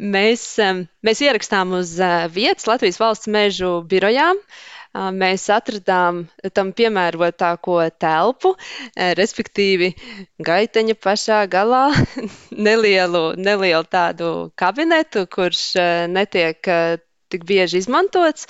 Mēs, 0.00 0.42
mēs 1.04 1.22
ierakstām 1.24 1.76
uz 1.78 1.94
vietas 2.34 2.66
Latvijas 2.68 3.00
valsts 3.00 3.30
mežu 3.32 3.78
birojām. 3.88 4.40
Uh, 4.40 4.71
mēs 4.92 5.46
atradām 5.52 6.26
tam 6.52 6.72
piemērotāko 6.76 7.78
telpu, 8.00 8.54
respektīvi 8.96 9.92
gaiteņa 10.38 10.98
pašā 11.00 11.44
galā 11.52 11.86
nelielu, 12.68 13.32
nelielu 13.36 13.88
tādu 13.88 14.52
kabinetu, 14.56 15.26
kurš 15.26 15.64
netiek 16.12 16.68
tik 17.32 17.46
bieži 17.48 17.80
izmantots, 17.80 18.46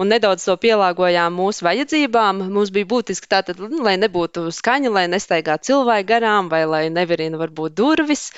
un 0.00 0.08
nedaudz 0.08 0.46
to 0.48 0.56
pielāgojām 0.56 1.34
mūsu 1.36 1.66
vajadzībām. 1.68 2.46
Mums 2.54 2.72
bija 2.72 2.88
būtiski 2.94 3.28
tātad, 3.28 3.60
lai 3.60 3.98
nebūtu 4.00 4.46
skaņa, 4.56 4.92
lai 4.96 5.06
nestaigā 5.12 5.58
cilvēki 5.68 6.08
garām, 6.08 6.48
vai 6.52 6.64
lai 6.64 6.86
nevirina 6.94 7.40
varbūt 7.42 7.76
durvis. 7.76 8.30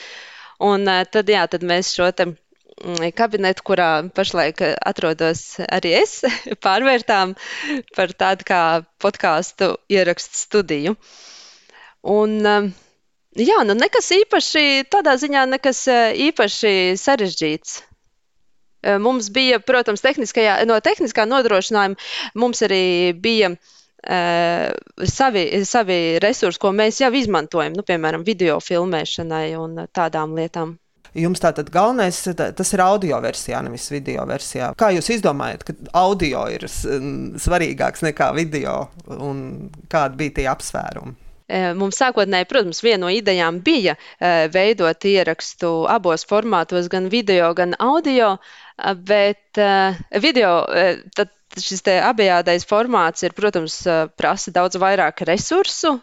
Un 0.64 0.86
tad, 0.86 1.30
jā, 1.30 1.46
tad 1.50 1.66
mēs 1.66 1.94
šo 1.94 2.10
te 2.14 2.32
kabinetu, 3.16 3.62
kurā 3.64 3.88
pašlaik 4.14 4.60
atrodos 4.84 5.60
arī 5.62 5.94
es, 6.02 6.20
pārvērtām 6.64 7.34
par 7.96 8.12
tādu 8.12 8.48
kā 8.48 8.62
podkāstu 9.02 9.74
ierakstu 9.88 10.38
studiju. 10.38 10.96
Un, 12.04 12.36
jā, 13.38 13.58
nu 13.64 13.76
nekas 13.78 14.10
īpaši, 14.12 14.84
tādā 14.92 15.16
ziņā 15.20 15.46
nekas 15.54 15.86
īpaši 16.28 16.74
sarežģīts. 17.00 17.82
Mums 19.00 19.30
bija, 19.32 19.62
protams, 19.64 20.02
no 20.68 20.76
tehniskā 20.84 21.24
nodrošinājuma 21.24 21.96
mums 22.36 22.60
arī 22.66 23.14
bija 23.16 23.54
uh, 23.54 24.68
savi, 25.08 25.64
savi 25.64 26.18
resursi, 26.20 26.60
ko 26.60 26.72
mēs 26.76 27.00
jau 27.00 27.08
izmantojam, 27.16 27.72
nu, 27.72 27.82
piemēram, 27.86 28.24
video 28.24 28.60
filmēšanai 28.60 29.54
un 29.56 29.86
tādām 29.88 30.36
lietām. 30.36 30.76
Jums 31.14 31.42
tātad 31.42 31.68
galvenais 31.70 32.16
tas 32.34 32.72
ir 32.74 32.82
audio 32.82 33.20
versijā, 33.22 33.60
nevis 33.62 33.86
video 33.92 34.24
versijā. 34.26 34.72
Kā 34.74 34.88
jūs 34.96 35.12
izdomājat, 35.14 35.62
ka 35.68 35.74
audio 36.00 36.46
ir 36.50 36.66
svarīgāks 36.66 38.02
nekā 38.02 38.32
video 38.34 38.88
un 39.06 39.70
kādi 39.92 40.18
bija 40.24 40.34
tie 40.40 40.48
apsvērumi? 40.50 41.14
Mums 41.76 41.98
sākotnēji, 42.00 42.48
protams, 42.48 42.80
viena 42.82 43.04
no 43.04 43.10
idejām 43.12 43.58
bija 43.62 43.94
veidot 44.50 45.04
ierakstu 45.06 45.84
abos 45.92 46.24
formātos, 46.26 46.88
gan 46.90 47.10
video, 47.12 47.52
gan 47.54 47.76
audio. 47.78 48.38
Bet 49.04 49.60
video, 50.24 50.54
tad 51.14 51.30
šis 51.60 51.84
abejādais 52.00 52.64
formāts 52.66 53.22
ir, 53.28 53.36
protams, 53.36 53.76
prasa 54.16 54.50
daudz 54.56 54.80
vairāk 54.80 55.20
resursu, 55.28 55.98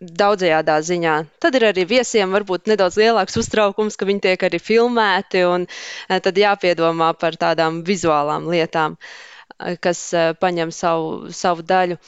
daudzajādā 0.00 0.78
ziņā. 0.84 1.14
Tad 1.42 1.56
ir 1.58 1.68
arī 1.70 1.84
viesiem 1.88 2.32
varbūt 2.34 2.68
nedaudz 2.70 2.98
lielāks 3.00 3.38
uztraukums, 3.40 3.96
ka 3.98 4.08
viņi 4.08 4.24
tiek 4.26 4.44
arī 4.48 4.60
filmēti, 4.62 5.44
un 5.46 5.66
tad 6.08 6.38
jāpiedomā 6.38 7.12
par 7.18 7.38
tādām 7.40 7.82
vizuālām 7.86 8.48
lietām, 8.50 8.96
kas 9.84 10.02
paņem 10.42 10.72
savu, 10.74 11.32
savu 11.34 11.66
daļu. 11.66 11.98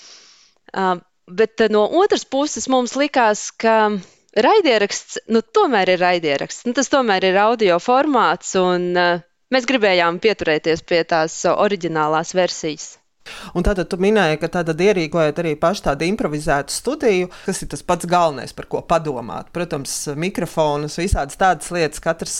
Bet 1.30 1.66
no 1.70 1.84
otras 2.02 2.26
puses 2.26 2.66
mums 2.70 2.96
likās, 2.98 3.50
ka 3.54 3.92
raidieraksts 4.34 5.20
nu, 5.30 5.42
tomēr 5.42 5.94
ir 5.94 6.02
raidieraksts. 6.02 6.66
Nu, 6.66 6.74
tas 6.74 6.90
tomēr 6.90 7.30
ir 7.30 7.38
audio 7.42 7.78
formāts, 7.82 8.56
un 8.58 8.90
mēs 9.50 9.68
gribējām 9.70 10.18
pieturēties 10.22 10.82
pie 10.86 11.04
tās 11.06 11.42
oriģinālās 11.50 12.34
versijas. 12.38 12.96
Un 13.54 13.64
tātad 13.66 13.88
tu 13.90 13.98
minēji, 14.00 14.38
ka 14.40 14.48
tātad 14.56 14.80
ierīkojat 14.80 15.40
arī 15.42 15.52
pašu 15.60 15.84
tādu 15.88 16.06
improvizētu 16.08 16.72
studiju, 16.74 17.28
kas 17.44 17.62
ir 17.62 17.70
tas 17.72 17.84
pats 17.86 18.08
galvenais, 18.10 18.54
par 18.56 18.68
ko 18.72 18.80
padomāt. 18.86 19.50
Protams, 19.54 19.94
mikrofonus, 20.18 20.98
visādas 21.00 21.38
tādas 21.40 21.70
lietas 21.74 22.02
katrs 22.02 22.36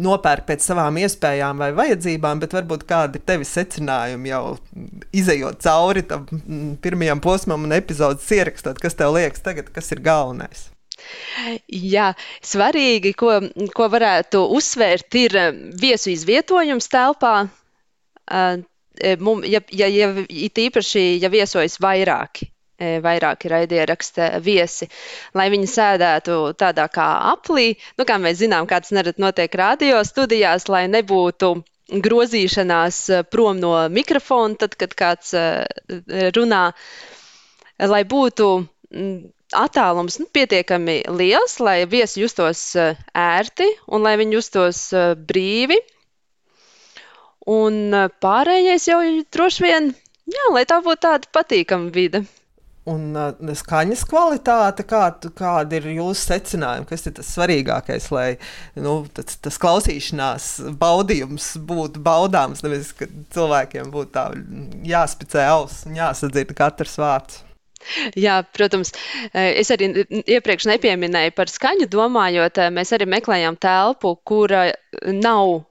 nopērk 0.00 0.46
pēc 0.48 0.64
savām 0.64 1.00
iespējām 1.02 1.60
vai 1.64 1.70
vajadzībām, 1.76 2.42
bet 2.42 2.56
varbūt 2.56 2.86
kādi 2.88 3.22
tevi 3.26 3.48
secinājumi 3.48 4.32
jau 4.32 4.44
izējot 5.16 5.62
cauri 5.66 6.06
tam 6.08 6.26
mm, 6.30 6.74
pirmajam 6.84 7.22
posmam 7.24 7.66
un 7.66 7.76
epizodes 7.76 8.28
ierakstot, 8.36 8.80
kas 8.82 8.98
tev 8.98 9.16
liekas 9.18 9.42
tagad, 9.44 9.72
kas 9.74 9.90
ir 9.94 10.04
galvenais. 10.04 10.68
Jā, 11.72 12.10
svarīgi, 12.44 13.14
ko, 13.16 13.38
ko 13.74 13.86
varētu 13.92 14.42
uzsvērt, 14.56 15.16
ir 15.16 15.36
viesu 15.80 16.12
izvietojums 16.12 16.90
telpā. 16.92 17.34
E, 19.00 19.16
mum, 19.16 19.44
ja, 19.44 19.60
ja, 19.72 19.88
ja 19.88 20.10
it 20.28 20.58
īpaši, 20.60 21.02
ja 21.22 21.30
viesojas 21.32 21.78
vairāki, 21.80 22.50
e, 22.76 22.98
vairāki 23.04 23.50
raidieraksta 23.52 24.30
viesi, 24.44 24.88
lai 25.36 25.48
viņi 25.52 25.70
sēdētu 25.72 26.38
tādā 26.60 26.86
kā 26.92 27.08
aplī, 27.32 27.72
nu, 27.98 28.06
kā 28.08 28.18
mēs 28.20 28.40
zinām, 28.42 28.68
kāds 28.70 28.92
nerad 28.96 29.20
notiek 29.22 29.54
radio 29.56 30.02
studijās, 30.04 30.68
lai 30.68 30.84
nebūtu 30.92 31.54
grozīšanās 32.04 33.00
e, 33.10 33.22
prom 33.32 33.62
no 33.62 33.74
mikrofona, 33.88 34.60
tad, 34.60 34.76
kad 34.80 34.94
kāds 34.98 35.34
runā, 36.36 36.64
lai 37.80 38.02
būtu 38.04 38.50
attālums 39.56 40.20
nu, 40.20 40.28
pietiekami 40.30 41.00
liels, 41.16 41.56
lai 41.64 41.78
viesi 41.90 42.20
justos 42.22 42.60
ērti 42.76 43.66
un 43.90 44.04
lai 44.06 44.14
viņi 44.20 44.36
justos 44.38 44.82
brīvi 45.30 45.80
Un 47.50 47.96
pārējais 48.22 48.86
jau 48.90 49.00
droši 49.34 49.64
vien, 49.64 49.88
jā, 50.30 50.50
lai 50.54 50.66
tā 50.68 50.78
būtu 50.84 51.02
tāda 51.06 51.32
patīkama 51.34 51.90
vide. 51.94 52.24
Un 52.88 53.12
uh, 53.12 53.34
skaņas 53.36 54.06
kvalitāte, 54.08 54.86
kā, 54.88 55.02
kāda 55.36 55.76
ir 55.76 55.90
jūsu 55.98 56.30
secinājuma, 56.30 56.88
kas 56.88 57.04
ir 57.06 57.14
tas 57.18 57.28
svarīgākais, 57.34 58.06
lai 58.14 58.28
nu, 58.80 59.02
tas, 59.14 59.36
tas 59.44 59.58
klausīšanās 59.60 60.46
baudījums 60.80 61.52
būtu 61.68 62.00
baudāms, 62.06 62.64
nevis 62.64 62.94
ka 62.96 63.08
cilvēkiem 63.36 63.92
būtu 63.92 64.14
tā 64.16 64.24
jāspicē 64.88 65.44
auss 65.52 65.84
un 65.90 66.00
jāsadzird 66.00 66.56
katrs 66.56 66.96
vārds. 67.02 67.42
Jā, 68.16 68.42
protams, 68.56 68.92
es 69.32 69.70
arī 69.72 69.90
iepriekš 70.20 70.66
nepieminēju 70.68 71.32
par 71.36 71.48
skaņu, 71.48 71.88
domājot, 71.88 72.60
mēs 72.76 72.92
arī 72.92 73.06
meklējām 73.08 73.56
telpu, 73.60 74.18
kura 74.28 74.66
nav 75.16 75.62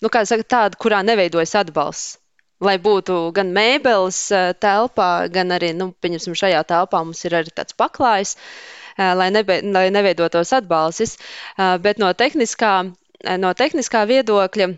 nu, 0.00 0.08
saka, 0.08 0.44
tāda, 0.44 0.80
kurā 0.80 1.02
neveidojas 1.06 1.54
atbalsts. 1.60 2.18
Lai 2.60 2.76
būtu 2.76 3.30
gan 3.32 3.54
mēbeles 3.56 4.18
eh, 4.36 4.50
telpā, 4.60 5.30
gan 5.32 5.56
arī, 5.56 5.72
nu, 5.76 5.94
pieņemsim, 5.96 6.36
šajā 6.36 6.60
telpā 6.68 7.00
mums 7.00 7.24
ir 7.24 7.38
arī 7.38 7.54
tāds 7.56 7.72
paklājs, 7.72 8.34
eh, 8.98 9.14
lai, 9.16 9.30
nebe, 9.32 9.62
lai 9.64 9.86
neveidotos 9.88 10.52
atbalsis. 10.58 11.16
Eh, 11.56 11.78
bet 11.80 12.02
no 12.02 12.12
tehniskā, 12.12 12.74
no 13.40 13.52
tehniskā 13.56 14.04
viedokļa 14.08 14.74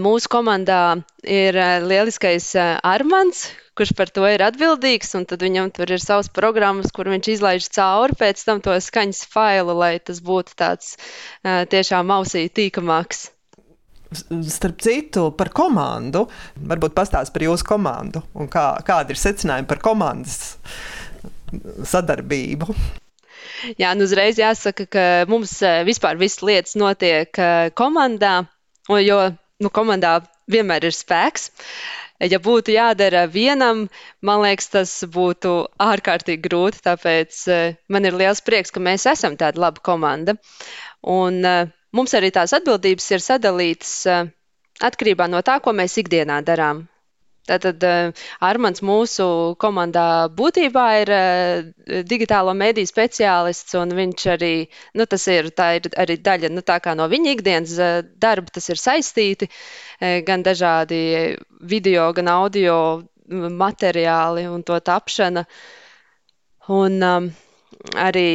mūsu 0.00 0.30
komandā 0.32 1.04
ir 1.28 1.52
lieliskais 1.84 2.46
Armāns, 2.56 3.42
kurš 3.76 3.92
par 3.98 4.08
to 4.08 4.24
ir 4.24 4.40
atbildīgs, 4.46 5.12
tad 5.28 5.44
viņam 5.44 5.68
tur 5.76 5.92
ir 5.92 6.00
savas 6.00 6.32
programmas, 6.32 6.88
kur 6.88 7.10
viņš 7.12 7.28
izlaiž 7.34 7.68
cauri 7.76 8.16
pēc 8.16 8.46
tam 8.48 8.62
to 8.64 8.72
skaņas 8.80 9.26
failu, 9.28 9.76
lai 9.76 9.98
tas 10.00 10.24
būtu 10.24 10.56
tāds 10.56 10.96
tiešām 11.44 12.16
ausī 12.16 12.48
tīkamāks. 12.48 13.28
Starp 14.08 14.80
citu, 14.80 15.26
par 15.36 15.50
komandu. 15.52 16.24
Varbūt 16.70 16.94
pastāst 16.96 17.34
par 17.34 17.44
jūsu 17.44 17.66
komandu 17.68 18.22
un 18.38 18.48
kā, 18.48 18.70
kāda 18.86 19.12
ir 19.12 19.20
secinājuma 19.20 19.68
par 19.68 19.82
komandas 19.84 20.56
sadarbību. 21.88 22.72
Jā, 23.80 23.92
nu 23.98 24.06
uzreiz 24.06 24.38
jāsaka, 24.38 24.86
ka 24.86 25.04
mums 25.30 25.56
eh, 25.66 25.82
vispār 25.86 26.18
visas 26.20 26.42
lietas 26.46 26.76
notiek 26.78 27.40
eh, 27.42 27.70
komandā, 27.76 28.42
jo 29.02 29.18
nu, 29.58 29.70
komandā 29.74 30.18
vienmēr 30.50 30.88
ir 30.88 30.94
spēks. 30.94 31.50
Ja 32.18 32.40
būtu 32.42 32.72
jādara 32.74 33.28
vienam, 33.30 33.84
man 34.26 34.40
liekas, 34.42 34.70
tas 34.72 34.92
būtu 35.06 35.52
ārkārtīgi 35.82 36.42
grūti. 36.48 36.82
Tāpēc 36.86 37.42
eh, 37.54 37.76
man 37.92 38.08
ir 38.08 38.16
liels 38.18 38.42
prieks, 38.46 38.74
ka 38.74 38.82
mēs 38.82 39.06
esam 39.10 39.38
tāda 39.38 39.66
laba 39.66 39.82
komanda. 39.84 40.38
Un 41.02 41.42
Mums 41.96 42.12
arī 42.18 42.28
tās 42.36 42.52
atbildības 42.56 43.06
ir 43.16 43.24
sadalītas 43.24 43.92
eh, 44.12 44.30
atkarībā 44.84 45.28
no 45.32 45.40
tā, 45.44 45.56
ko 45.64 45.72
mēs 45.76 45.96
ikdienā 46.02 46.42
darām. 46.44 46.82
Tātad 47.48 47.84
eh, 47.88 48.24
Armāns 48.44 48.82
mūsu 48.84 49.28
komandā 49.62 50.04
būtībā 50.40 50.84
ir 51.00 51.12
eh, 51.16 52.02
digitālo 52.10 52.52
mediju 52.52 52.90
speciālists, 52.90 53.72
un 53.80 53.96
viņš 53.96 54.26
arī, 54.34 54.52
nu, 55.00 55.08
tas 55.08 55.24
ir, 55.32 55.48
ir 55.48 55.88
arī 56.04 56.18
daļa 56.28 56.52
nu, 56.52 56.64
no 57.00 57.08
viņa 57.14 57.34
ikdienas 57.38 57.74
darba, 58.20 58.52
tas 58.52 58.68
ir 58.68 58.82
saistīti, 58.82 59.48
gan 60.28 60.44
dažādi 60.44 61.00
video, 61.72 62.12
gan 62.12 62.28
audio 62.36 62.76
materiāli 63.32 64.44
un 64.48 64.62
to 64.62 64.76
tapšana. 64.80 65.46
Un 66.68 67.02
um, 67.02 67.32
arī 67.96 68.28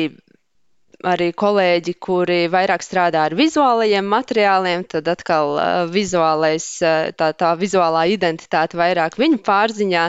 arī 1.08 1.32
kolēģi, 1.36 1.96
kuri 2.02 2.40
vairāk 2.52 2.84
strādā 2.86 3.26
ar 3.28 3.36
vizuālajiem 3.38 4.08
materiāliem, 4.10 4.86
tad 4.90 5.10
atkal 5.12 5.58
uh, 5.58 5.68
vizuālais, 5.92 6.66
uh, 6.84 7.12
tā, 7.18 7.32
tā 7.38 7.54
vizuālā 7.60 8.08
identitāte 8.14 8.80
vairāk 8.80 9.20
viņu 9.20 9.42
pārziņā. 9.46 10.08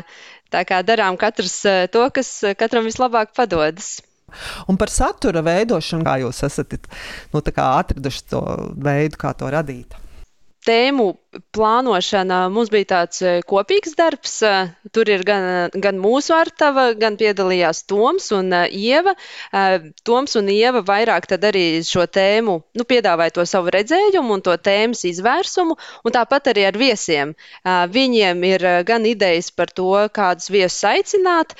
Tā 0.54 0.62
kā 0.68 0.80
darām 0.86 1.18
katrs 1.20 1.58
uh, 1.66 1.84
to, 1.90 2.06
kas 2.14 2.30
katram 2.58 2.86
vislabāk 2.86 3.34
padodas. 3.36 3.98
Un 4.70 4.78
par 4.80 4.90
satura 4.90 5.44
veidošanu, 5.46 6.06
kā 6.06 6.16
jūs 6.22 6.42
esat 6.46 6.74
nu, 7.34 7.42
atraduši 7.42 8.24
to 8.30 8.42
veidu, 8.74 9.20
kā 9.20 9.34
to 9.38 9.50
radīt? 9.52 9.94
Tēmu 10.66 11.12
plānošana 11.54 12.44
mums 12.52 12.70
bija 12.72 12.88
tāds 12.92 13.22
e, 13.22 13.32
kopīgs 13.48 13.94
darbs. 13.98 14.36
E, 14.46 14.52
tur 14.94 15.08
ir 15.10 15.24
gan, 15.26 15.70
gan 15.82 15.98
mūsu 16.02 16.34
artava, 16.36 16.90
gan 16.98 17.18
piedalījās 17.20 17.84
Toms 17.90 18.30
un 18.36 18.52
Ieva. 18.68 19.14
Toms 20.06 20.36
un 20.38 20.50
Ieva 20.52 20.84
vairāk 20.86 21.26
arī 21.34 21.82
šo 21.86 22.06
tēmu, 22.10 22.56
nu, 22.78 22.86
piedāvāja 22.88 23.34
to 23.38 23.46
savu 23.48 23.72
redzējumu 23.74 24.36
un 24.36 24.44
to 24.44 24.54
tēmas 24.56 25.04
izvērsumu, 25.08 25.76
un 26.04 26.14
tāpat 26.14 26.52
arī 26.52 26.66
ar 26.68 26.78
viesiem. 26.78 27.34
Viņiem 27.64 28.44
ir 28.48 28.66
gan 28.86 29.06
idejas 29.08 29.50
par 29.50 29.72
to, 29.74 29.90
kādus 30.14 30.50
viesus 30.52 30.84
aicināt, 30.88 31.54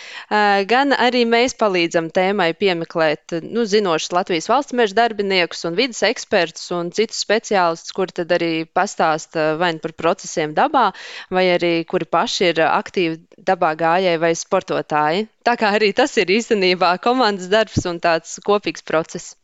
gan 0.70 0.94
arī 0.94 1.24
mēs 1.28 1.56
palīdzam 1.58 2.10
tēmai 2.14 2.52
piemeklēt, 2.58 3.38
nu, 3.42 3.64
zinošus 3.68 4.14
Latvijas 4.14 4.50
valsts 4.52 4.76
meža 4.76 4.98
darbiniekus 5.00 5.64
un 5.68 5.78
vidas 5.78 6.04
ekspertus 6.06 6.70
un 6.76 6.92
citus 6.94 7.22
speciālistus, 7.24 7.94
kuri 7.96 8.18
tad 8.20 8.34
arī 8.36 8.52
pastāsta 8.94 9.56
vai 9.58 9.74
nu 9.74 9.82
par 9.82 9.92
procesiem 9.92 10.54
dabā, 10.54 10.92
vai 11.30 11.48
arī 11.54 11.84
kuri 11.84 12.06
paši 12.06 12.52
ir 12.52 12.62
aktīvi 12.64 13.20
dabā 13.38 13.74
gājēji 13.76 14.20
vai 14.20 14.34
sportotāji. 14.34 15.28
Tā 15.44 15.56
kā 15.56 15.74
arī 15.74 15.92
tas 15.92 16.16
ir 16.16 16.30
īstenībā 16.30 16.98
komandas 17.02 17.48
darbs 17.48 17.84
un 17.86 18.00
tāds 18.00 18.38
kopīgs 18.44 18.84
process. 18.84 19.34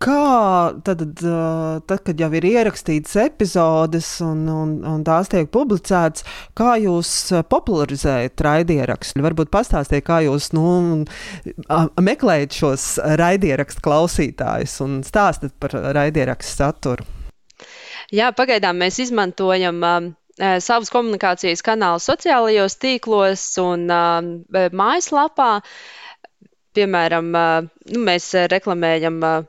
Kā 0.00 0.72
tad, 0.80 1.02
tad, 1.20 1.98
kad 2.06 2.16
jau 2.16 2.30
ir 2.32 2.44
ierakstītas 2.48 3.18
epizodes 3.20 4.06
un, 4.24 4.46
un, 4.48 4.70
un 4.88 5.02
tās 5.04 5.28
tiek 5.28 5.50
publicētas, 5.52 6.24
kā 6.56 6.78
jūs 6.80 7.10
popularizējat 7.52 8.40
raidierakstu? 8.48 9.20
Varbūt 9.20 9.52
pastāstiet, 9.52 10.06
kā 10.08 10.22
jūs 10.24 10.54
nu, 10.56 11.04
meklējat 12.00 12.60
šos 12.62 12.90
raidierakstu 13.20 13.84
klausītājus 13.84 14.80
un 14.86 15.02
stāstat 15.04 15.52
par 15.60 15.76
raidierakstu 15.92 16.62
saturu. 16.62 17.19
Jā, 18.10 18.32
pagaidām 18.34 18.80
mēs 18.82 18.96
izmantojam 19.04 19.76
uh, 19.86 20.06
savus 20.58 20.90
komunikācijas 20.90 21.62
kanālus 21.62 22.08
sociālajos 22.10 22.74
tīklos 22.82 23.44
un 23.62 23.84
uh, 23.86 24.70
mājaslapā. 24.74 25.50
Piemēram, 26.74 27.28
uh, 27.34 27.68
nu, 27.94 28.00
mēs 28.08 28.26
reklamējam 28.50 29.20
uh, 29.22 29.44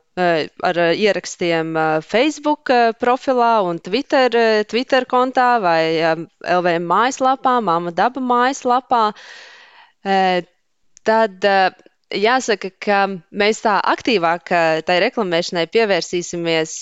ar 0.69 0.79
ierakstiem 0.93 1.73
Facebook 2.05 2.69
profilā 3.01 3.51
un 3.65 3.79
Twitter, 3.81 4.37
Twitter 4.69 5.07
kontā 5.09 5.55
vai 5.63 5.97
LVM 5.97 6.85
mājaslapā, 6.91 7.55
Māma 7.65 7.93
Daba 7.95 8.21
mājaslapā. 8.21 9.01
Tad 11.09 11.47
jāsaka, 12.11 12.71
ka 12.85 12.99
mēs 13.31 13.63
tā 13.63 13.79
aktīvāk 13.95 14.53
tai 14.85 14.99
reklamēšanai 15.07 15.65
pievērsīsimies 15.73 16.75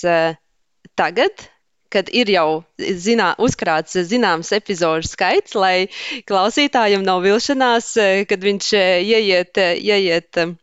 tagad, 0.98 1.46
kad 1.90 2.10
ir 2.14 2.30
jau 2.30 2.62
zinā, 2.78 3.32
uzkrāts 3.42 3.98
zināms 4.08 4.52
epizodu 4.54 5.08
skaits, 5.08 5.56
lai 5.58 5.90
klausītājiem 6.30 7.04
nav 7.06 7.22
vilšanās, 7.26 7.92
kad 8.30 8.46
viņš 8.46 8.72
eh, 8.78 8.90
ieiet, 9.02 9.58
eh, 9.58 9.76
ieiet 9.82 10.40
eh, 10.40 10.54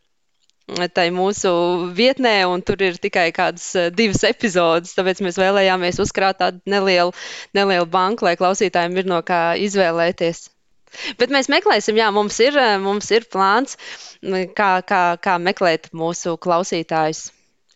tai 0.96 1.06
mūsu 1.14 1.52
vietnē, 1.96 2.34
un 2.48 2.64
tur 2.64 2.80
ir 2.84 2.98
tikai 3.00 3.28
kādas 3.36 3.70
divas 3.96 4.24
epizodes. 4.28 4.96
Tāpēc 4.96 5.22
mēs 5.24 5.40
vēlējāmies 5.40 6.00
uzkrāt 6.04 6.40
tādu 6.42 6.60
nelielu, 6.68 7.14
nelielu 7.56 7.88
banku, 7.88 8.28
lai 8.28 8.36
klausītājiem 8.40 8.96
ir 9.00 9.08
no 9.08 9.22
kā 9.24 9.42
izvēlēties. 9.60 10.48
Bet 11.20 11.32
mēs 11.32 11.50
meklēsim, 11.52 12.00
jā, 12.00 12.08
mums 12.12 12.36
ir, 12.40 12.56
mums 12.80 13.10
ir 13.12 13.28
plāns, 13.28 13.76
kā, 14.56 14.70
kā, 14.88 15.02
kā 15.20 15.36
meklēt 15.40 15.90
mūsu 15.92 16.36
klausītājus. 16.40 17.26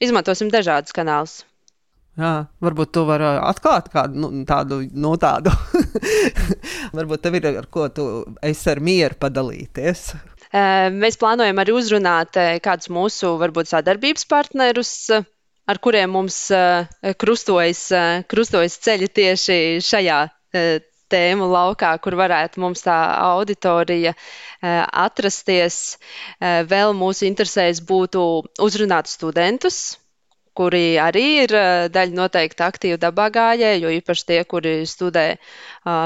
Izmantosim 0.03 0.49
dažādus 0.53 0.97
kanālus. 0.97 1.43
Jā, 2.21 2.33
varbūt 2.61 2.91
tu 2.93 3.07
vari 3.09 3.25
atklāt 3.41 3.87
kādu 3.93 4.21
nu, 4.21 4.29
tādu, 4.45 4.83
nu, 4.93 5.15
tādu. 5.17 5.53
varbūt 6.99 7.23
tev 7.25 7.39
ir 7.39 7.47
ar 7.55 7.69
ko 7.73 7.87
tu 7.89 8.05
esi 8.45 8.69
ar 8.69 8.83
mieru 8.85 9.17
padalīties. 9.23 10.11
Mēs 10.93 11.17
plānojam 11.17 11.63
arī 11.63 11.73
uzrunāt 11.73 12.37
kādus 12.61 12.91
mūsu, 12.93 13.33
varbūt, 13.41 13.71
sadarbības 13.71 14.29
partnerus, 14.29 14.93
ar 15.09 15.81
kuriem 15.81 16.13
mums 16.13 16.37
krustojas, 17.17 17.87
krustojas 18.29 18.77
ceļi 18.85 19.09
tieši 19.17 19.59
šajā 19.81 20.21
tēmu 21.13 21.49
laukā, 21.49 21.95
kur 22.05 22.17
varētu 22.21 22.61
mums 22.61 22.85
tā 22.85 22.99
auditorija 23.33 24.13
atrasties. 24.61 25.97
Vēl 26.41 26.93
mūsu 26.97 27.25
interesēs 27.29 27.81
būtu 27.89 28.23
uzrunāt 28.61 29.09
studentus, 29.09 29.97
kuri 30.59 30.97
arī 31.01 31.27
ir 31.45 31.55
daļa 31.93 32.17
noteikti 32.17 32.65
aktīvi 32.67 33.01
dabā 33.01 33.29
gājēji, 33.35 33.83
jo 33.85 33.95
īpaši 33.99 34.27
tie, 34.29 34.41
kuri 34.49 34.75
studē 34.89 35.27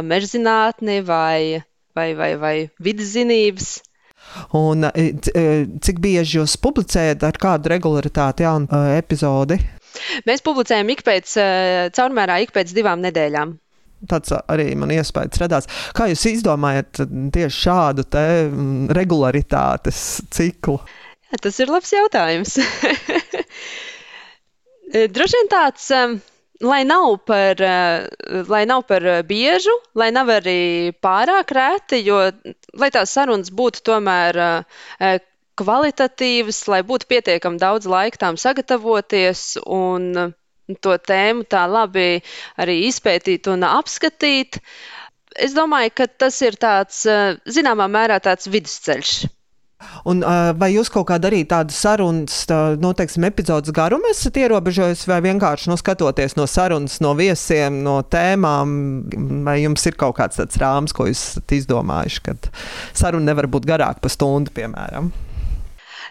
mežzinātni 0.07 1.01
vai, 1.07 1.63
vai, 1.97 2.09
vai, 2.19 2.31
vai 2.41 2.57
vidzinības. 2.83 3.77
Un 4.59 4.89
cik 5.83 6.01
bieži 6.03 6.41
jūs 6.41 6.57
publicējat 6.61 7.23
ar 7.27 7.39
kādu 7.41 7.71
regularitāti 7.73 8.47
jaunu 8.47 8.83
epizodi? 8.97 9.59
Mēs 10.29 10.43
publicējam 10.45 10.91
ik 10.93 11.05
pēc, 11.07 11.37
caurmērā 11.97 12.43
ik 12.45 12.53
pēc 12.55 12.75
divām 12.77 13.01
nedēļām. 13.07 13.55
Tāds 14.11 14.35
arī 14.37 14.69
man 14.77 14.93
iespējas 14.93 15.41
radās. 15.41 15.69
Kā 15.97 16.11
jūs 16.11 16.27
izdomājat 16.29 17.01
tieši 17.33 17.63
šādu 17.63 18.05
te 18.13 18.25
regularitātes 18.93 20.03
ciklu? 20.37 20.77
Ja, 21.33 21.41
tas 21.43 21.57
ir 21.63 21.73
labs 21.73 21.95
jautājums. 21.97 22.59
Droši 24.95 25.39
vien 25.41 25.49
tāds, 25.51 25.89
lai 26.63 26.83
nav 26.87 27.17
par, 27.27 27.61
lai 28.49 28.63
nav 28.71 28.85
par 28.89 29.07
biežu, 29.27 29.75
lai 29.99 30.11
nav 30.15 30.31
arī 30.39 30.93
pārāk 31.03 31.51
reti, 31.57 32.03
jo 32.07 32.21
lai 32.79 32.91
tās 32.95 33.11
sarunas 33.17 33.51
būtu 33.51 33.83
tomēr 33.91 34.39
kvalitatīvas, 35.59 36.61
lai 36.71 36.83
būtu 36.87 37.09
pietiekami 37.11 37.59
daudz 37.61 37.89
laika 37.91 38.21
tām 38.27 38.39
sagatavoties 38.41 39.57
un 39.67 40.35
to 40.83 40.97
tēmu 40.99 41.47
tā 41.51 41.65
labi 41.71 42.23
arī 42.61 42.79
izpētīt 42.89 43.49
un 43.53 43.65
apskatīt. 43.69 44.61
Es 45.37 45.55
domāju, 45.57 45.93
ka 45.99 46.07
tas 46.25 46.39
ir 46.47 46.57
tāds, 46.61 47.03
zināmā 47.59 47.89
mērā, 47.93 48.21
tāds 48.25 48.49
vidusceļš. 48.53 49.17
Un, 50.09 50.23
vai 50.57 50.71
jūs 50.73 50.89
kaut 50.93 51.09
kādā 51.11 51.29
arī 51.29 51.43
tādu 51.49 51.75
sarunas, 51.77 52.39
tā, 52.49 52.59
nu, 52.81 52.93
teiksim, 52.97 53.27
epizodes 53.29 53.75
garumu 53.77 54.09
esat 54.09 54.39
ierobežojis, 54.41 55.05
vai 55.11 55.21
vienkārši 55.27 55.69
nu, 55.69 55.77
skatoties 55.81 56.37
no 56.39 56.47
sarunas, 56.49 56.97
no 57.05 57.13
viesiem, 57.19 57.83
no 57.85 57.99
tēmām, 58.07 58.73
vai 59.45 59.59
jums 59.61 59.85
ir 59.91 59.99
kaut 60.01 60.17
kāds 60.21 60.41
tāds 60.41 60.61
rāms, 60.63 60.97
ko 60.97 61.11
jūs 61.11 61.21
esat 61.33 61.57
izdomājuši, 61.59 62.25
ka 62.25 62.37
saruna 62.97 63.33
nevar 63.33 63.51
būt 63.53 63.69
garāka 63.69 64.07
par 64.07 64.15
stundu, 64.15 64.55
piemēram? 64.57 65.13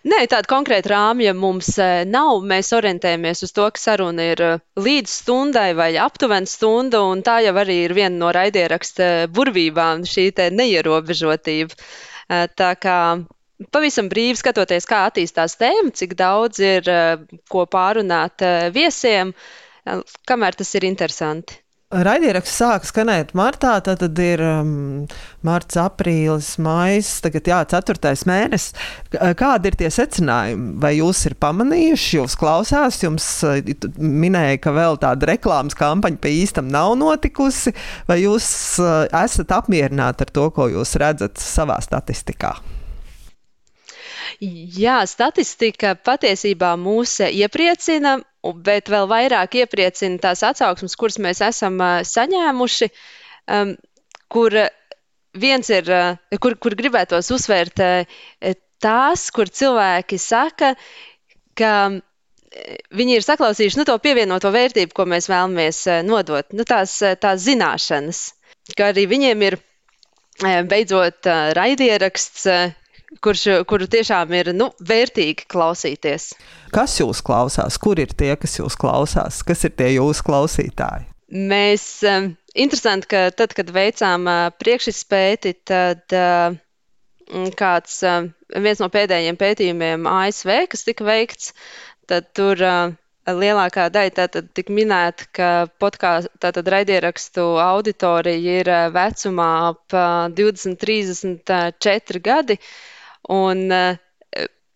Nē, 0.06 0.19
tāda 0.30 0.45
konkrēta 0.45 0.91
rāmja 0.91 1.32
mums 1.34 1.71
nav. 2.06 2.43
Mēs 2.45 2.67
orientējamies 2.78 3.41
uz 3.47 3.54
to, 3.56 3.65
ka 3.73 3.82
saruna 3.82 4.28
ir 4.36 4.43
līdz 4.78 5.10
stundai 5.10 5.71
vai 5.73 5.95
aptuveni 5.97 6.45
stunda, 6.45 7.01
un 7.10 7.23
tā 7.25 7.39
jau 7.41 7.56
arī 7.58 7.80
ir 7.88 7.95
viena 7.97 8.13
no 8.19 8.30
raidieraksta 8.36 9.32
burvībām, 9.34 10.06
šī 10.06 10.28
neierobežotība. 10.54 11.73
Tā 12.30 12.69
kā 12.78 12.99
pavisam 13.75 14.09
brīvi 14.11 14.37
skatoties, 14.39 14.87
kā 14.89 15.05
attīstās 15.09 15.59
tēma, 15.59 15.93
cik 15.95 16.17
daudz 16.19 16.63
ir 16.63 16.89
eh, 16.91 17.27
ko 17.51 17.67
pārunāt 17.71 18.43
eh, 18.45 18.71
viesiem, 18.75 19.35
eh, 19.85 20.01
kamēr 20.27 20.59
tas 20.59 20.75
ir 20.75 20.87
interesanti. 20.89 21.61
Raidieraksts 21.95 22.57
sāk 22.59 22.87
skanēt 22.89 23.35
martā, 23.37 23.75
tad, 23.85 24.01
tad 24.01 24.17
ir 24.19 24.41
um, 24.41 25.05
marts, 25.45 25.77
aprīlis, 25.79 26.55
maijs, 26.59 27.11
tagad 27.23 27.45
jā, 27.47 27.59
ceturtais 27.71 28.25
mēnesis. 28.27 28.73
Kādi 29.13 29.69
ir 29.69 29.77
tie 29.79 29.91
secinājumi? 29.93 30.73
Vai 30.81 30.95
jūs 30.97 31.21
ir 31.29 31.37
pamanījuši, 31.45 32.17
jūs 32.17 32.35
klausās, 32.41 32.99
jums 33.05 33.29
minēja, 34.01 34.59
ka 34.65 34.73
vēl 34.75 34.99
tāda 35.05 35.29
reklāmas 35.29 35.77
kampaņa 35.77 36.19
pa 36.25 36.33
īstam 36.33 36.73
nav 36.73 36.97
notikusi, 36.99 37.77
vai 38.09 38.23
jūs 38.25 38.49
esat 38.81 39.53
apmierināti 39.61 40.25
ar 40.25 40.39
to, 40.41 40.49
ko 40.57 40.73
jūs 40.73 40.97
redzat 40.99 41.37
savā 41.39 41.77
statistikā? 41.85 42.57
Jā, 44.41 45.00
statistika 45.08 45.93
patiesībā 45.95 46.74
mūs 46.80 47.19
iepriecina, 47.28 48.17
bet 48.65 48.89
vēl 48.91 49.08
vairāk 49.10 49.60
iepriecina 49.62 50.19
tās 50.21 50.43
atsauksmes, 50.43 50.95
kuras 51.00 51.17
mēs 51.24 51.41
esam 51.45 51.80
saņēmuši, 52.06 52.89
um, 53.56 53.76
kur 54.32 54.58
viens 55.36 55.69
ir, 55.71 55.91
kur, 56.41 56.58
kur 56.60 56.76
gribētos 56.80 57.32
uzsvērt 57.36 57.82
tās, 58.84 59.30
kur 59.36 59.50
cilvēki 59.50 60.19
saka, 60.21 60.74
ka 61.58 61.71
viņi 62.95 63.17
ir 63.17 63.26
saklausījuši 63.26 63.82
nu, 63.82 63.88
to 63.88 63.98
pievienoto 64.04 64.52
vērtību, 64.56 64.93
ko 64.95 65.08
mēs 65.10 65.28
vēlamies 65.32 65.82
nodot, 66.08 66.52
nu, 66.56 66.67
tās, 66.67 66.98
tās 67.21 67.43
zināšanas, 67.48 68.21
ka 68.76 68.91
arī 68.93 69.08
viņiem 69.12 69.43
ir 69.48 69.60
beidzot 70.67 71.28
raidieraksts, 71.56 72.48
kurš, 73.23 73.47
kuru 73.69 73.88
tiešām 73.91 74.32
ir 74.38 74.54
nu, 74.58 74.71
vērtīgi 74.80 75.47
klausīties. 75.51 76.32
Kas 76.75 76.99
jūs 76.99 77.23
klausās? 77.25 77.80
Kur 77.82 77.99
ir 78.01 78.15
tie, 78.17 78.34
kas 78.39 78.60
jūs 78.60 78.78
klausās? 78.80 79.43
Kas 79.47 79.67
ir 79.67 79.75
tie 79.78 79.93
jūsu 79.95 80.25
klausītāji? 80.28 81.12
mēs, 81.36 82.04
interesanti, 82.56 83.10
ka 83.10 83.30
tad, 83.36 83.54
kad 83.58 83.71
veicām 83.73 84.28
priekšizpēti, 84.62 85.56
tad 85.67 86.15
kāds, 87.58 88.04
viens 88.54 88.84
no 88.84 88.91
pēdējiem 88.93 89.39
pētījumiem 89.39 90.06
ASV, 90.10 90.54
kas 90.71 90.86
tika 90.86 91.08
veikts, 91.08 91.54
tad 92.10 92.30
tur 92.38 92.62
lielākā 93.25 93.88
daļa 93.89 94.28
tika 94.54 94.73
minēta, 94.73 95.25
ka 95.34 95.51
podkāstu, 95.82 96.62
raidierakstu 96.69 97.45
auditorija 97.58 98.60
ir 98.62 98.69
vecumā 98.93 99.51
ap 99.71 99.97
20, 100.38 100.78
34 100.78 102.21
gadi, 102.21 102.60
un 103.31 103.65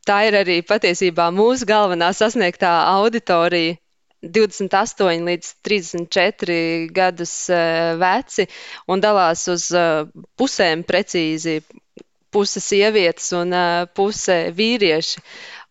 tā 0.10 0.18
ir 0.30 0.40
arī 0.40 0.62
patiesībā 0.66 1.30
mūsu 1.36 1.68
galvenā 1.70 2.10
sasniegtā 2.18 2.72
auditorija 2.96 3.78
28 4.22 5.24
līdz 5.24 5.52
34 5.64 6.56
gadus 6.92 7.34
eh, 7.50 7.94
veci 8.00 8.48
un 8.92 9.00
dalās 9.04 9.46
uz 9.52 9.70
eh, 9.72 10.04
pusēm 10.40 10.84
precīzi. 10.84 11.62
Puse 12.30 12.62
sievietes 12.62 13.32
un 13.34 13.56
eh, 13.56 13.86
puse 13.96 14.52
vīrieši. 14.56 15.24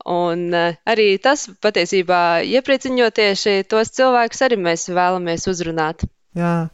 Un 0.09 0.55
arī 0.57 1.09
tas 1.21 1.45
patiesībā 1.61 2.41
ieprieciņo 2.47 3.11
tieši 3.13 3.67
tos 3.69 3.91
cilvēkus, 3.93 4.41
arī 4.47 4.57
mēs 4.65 4.87
vēlamies 4.89 5.45
uzrunāt. 5.51 6.07
Jā. 6.39 6.71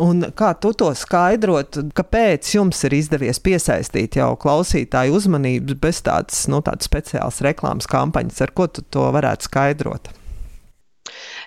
Un 0.00 0.22
kā 0.32 0.54
tu 0.56 0.70
to 0.72 0.88
skaidrot, 0.96 1.76
kāpēc 1.96 2.54
jums 2.54 2.78
ir 2.88 2.94
izdevies 2.96 3.40
piesaistīt 3.44 4.16
jau 4.16 4.30
klausītāju 4.40 5.18
uzmanību 5.18 5.76
bez 5.82 6.00
tādas, 6.06 6.46
nu, 6.48 6.62
tādas 6.64 6.88
speciālas 6.88 7.42
reklāmas 7.44 7.90
kampaņas, 7.90 8.40
ar 8.46 8.54
ko 8.56 8.70
tu 8.72 8.84
to 8.88 9.04
varētu 9.12 9.50
skaidrot? 9.50 10.08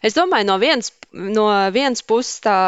Es 0.03 0.13
domāju, 0.17 0.45
no 0.51 0.59
vienas, 0.61 0.91
no 1.13 1.47
vienas 1.73 2.03
puses 2.05 2.43
tā, 2.43 2.59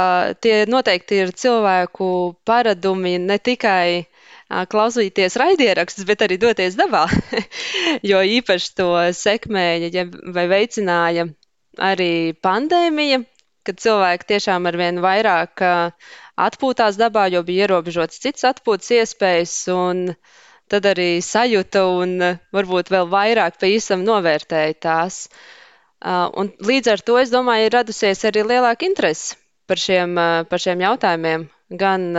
tie 0.42 0.64
noteikti 0.72 1.22
ir 1.26 1.34
cilvēku 1.36 2.08
paradumi 2.48 3.18
ne 3.22 3.38
tikai 3.38 4.08
klausīties 4.72 5.38
raidierakstus, 5.42 6.06
bet 6.08 6.24
arī 6.26 6.38
doties 6.42 6.78
dabā. 6.80 7.06
jo 8.10 8.22
īpaši 8.40 8.74
to 8.78 8.90
sekmēja 9.18 9.92
ja, 9.94 10.06
vai 10.08 10.48
veicināja 10.52 11.28
arī 11.82 12.34
pandēmija, 12.42 13.26
kad 13.68 13.82
cilvēki 13.82 14.30
tiešām 14.34 14.70
ar 14.70 14.78
vien 14.80 15.02
vairāk 15.04 15.64
atpūtās 16.48 17.00
dabā, 17.00 17.28
jo 17.34 17.44
bija 17.48 17.68
ierobežotas 17.68 18.22
citas 18.24 18.48
atpūtas 18.52 18.92
iespējas. 19.00 19.56
Un, 19.74 20.08
tad 20.72 20.88
arī 20.90 21.20
sajūta 21.22 21.86
un 22.00 22.16
varbūt 22.56 22.92
vēl 22.94 23.10
vairāk 23.12 23.60
pa 23.62 23.70
īsam 23.70 24.06
novērtēja 24.08 24.78
tās. 24.88 25.26
Un 26.06 26.52
līdz 26.70 26.92
ar 26.94 27.04
to, 27.06 27.18
es 27.22 27.34
domāju, 27.34 27.68
ir 27.70 27.76
radusies 27.78 28.26
arī 28.30 28.46
lielāka 28.46 28.86
interese 28.88 29.38
par 29.70 29.82
šiem, 29.82 30.18
par 30.50 30.62
šiem 30.62 30.84
jautājumiem. 30.86 31.48
Gan 31.82 32.10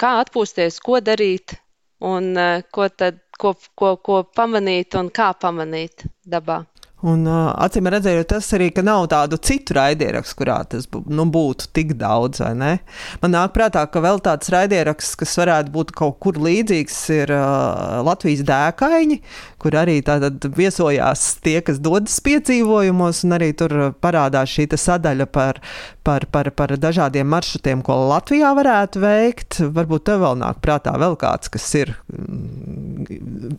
kā 0.00 0.14
atpūsties, 0.22 0.80
ko 0.82 0.98
darīt 1.04 1.54
un 2.00 2.32
ko, 2.72 2.88
tad, 2.88 3.20
ko, 3.38 3.54
ko, 3.78 3.94
ko 4.02 4.22
pamanīt 4.36 4.96
un 4.98 5.12
kā 5.14 5.30
pamanīt 5.38 6.06
dabā. 6.26 6.62
Un, 7.00 7.22
uh, 7.24 7.48
acīm 7.64 7.88
redzot, 7.88 8.26
tas 8.28 8.48
arī 8.56 8.68
nav 8.84 9.06
tādu 9.12 9.38
citu 9.40 9.72
raidierakstu, 9.78 10.36
kurā 10.36 10.58
tas 10.68 10.84
nu, 11.08 11.24
būtu 11.32 11.70
tik 11.76 11.94
daudz. 12.00 12.42
Man 12.50 13.32
nāk 13.32 13.54
prātā, 13.56 13.86
ka 13.88 14.02
vēl 14.04 14.20
tāds 14.24 14.52
raidieraksts, 14.52 15.16
kas 15.20 15.32
varētu 15.40 15.72
būt 15.72 15.94
kaut 15.96 16.18
kur 16.20 16.36
līdzīgs, 16.36 16.98
ir 17.16 17.32
uh, 17.32 18.00
Latvijas 18.04 18.44
dēkaini, 18.48 19.20
kur 19.60 19.76
arī 19.80 20.00
viesojās 20.04 21.24
tie, 21.44 21.60
kas 21.64 21.80
dodas 21.80 22.18
piedzīvojumos, 22.24 23.24
un 23.24 23.38
arī 23.38 23.52
tur 23.56 23.94
parādās 24.00 24.52
šī 24.52 24.68
sadaļa 24.76 25.26
par, 25.32 25.62
par, 26.06 26.26
par, 26.32 26.50
par 26.56 26.74
dažādiem 26.80 27.28
maršrutiem, 27.30 27.82
ko 27.86 27.96
Latvijā 28.10 28.52
varētu 28.56 29.02
veikt. 29.02 29.60
Varbūt 29.76 30.06
tev 30.08 30.24
vēl 30.24 30.40
nāk 30.40 30.62
prātā 30.64 30.94
vēl 31.00 31.16
kāds, 31.20 31.52
kas 31.52 31.66
ir 31.78 31.94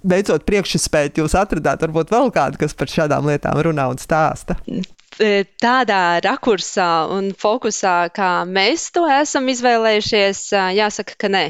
beidzot 0.03 0.45
priekšspēju, 0.47 1.15
jūs 1.21 1.37
atradāt 1.37 1.85
varbūt 1.85 2.13
vēl 2.13 2.33
kādu, 2.33 2.61
kas 2.61 2.75
par 2.77 2.91
šādām 2.91 3.29
lietām 3.29 3.61
runā 3.67 3.87
un 3.91 4.01
stāsta? 4.01 4.57
E, 5.21 5.43
tādā 5.61 6.21
rakursā 6.23 7.07
un 7.13 7.31
fokusā, 7.37 7.95
kā 8.15 8.33
mēs 8.47 8.89
to 8.95 9.05
esam 9.11 9.49
izvēlējušies, 9.51 10.45
jāsaka, 10.77 11.17
ka 11.19 11.31
nē. 11.31 11.45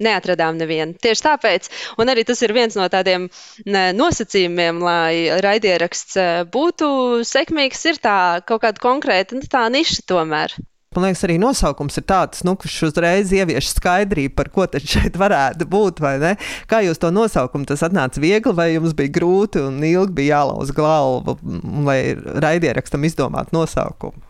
Neatradām 0.00 0.56
nevienu. 0.60 0.96
Tieši 1.00 1.26
tāpēc, 1.26 1.68
un 2.00 2.12
arī 2.12 2.24
tas 2.28 2.40
ir 2.42 2.54
viens 2.56 2.76
no 2.78 2.88
tādiem 2.92 3.28
nosacījumiem, 3.66 4.80
lai 4.84 5.40
raidieraksts 5.44 6.18
būtu 6.52 6.90
sekmīgs, 7.28 7.84
ir 7.92 8.00
tā 8.02 8.18
kaut 8.48 8.64
kāda 8.64 8.82
konkrēta 8.82 9.36
nu, 9.36 9.44
tā 9.44 9.68
niša 9.72 10.06
tomēr. 10.08 10.56
Man 10.90 11.04
liekas, 11.04 11.20
arī 11.22 11.36
nosaukums 11.38 12.00
ir 12.00 12.04
tāds, 12.10 12.40
nu, 12.42 12.56
kurš 12.58 12.88
uzreiz 12.88 13.30
ievieš 13.30 13.68
skaidrību, 13.76 14.32
par 14.34 14.48
ko 14.50 14.64
tad 14.66 14.82
šeit 14.90 15.14
varētu 15.20 15.68
būt. 15.70 16.02
Kā 16.66 16.80
jūs 16.82 16.98
to 16.98 17.12
nosaukumu? 17.14 17.68
Tas 17.70 17.84
atnāca 17.86 18.18
viegli, 18.18 18.56
vai 18.58 18.72
jums 18.72 18.96
bija 18.98 19.14
grūti 19.20 19.62
un 19.62 19.78
ilgi 19.86 20.16
bija 20.18 20.40
jālauz 20.40 20.74
galva, 20.74 21.36
lai 21.86 22.00
raidierakstam 22.18 23.06
izdomātu 23.06 23.54
nosaukumu? 23.54 24.29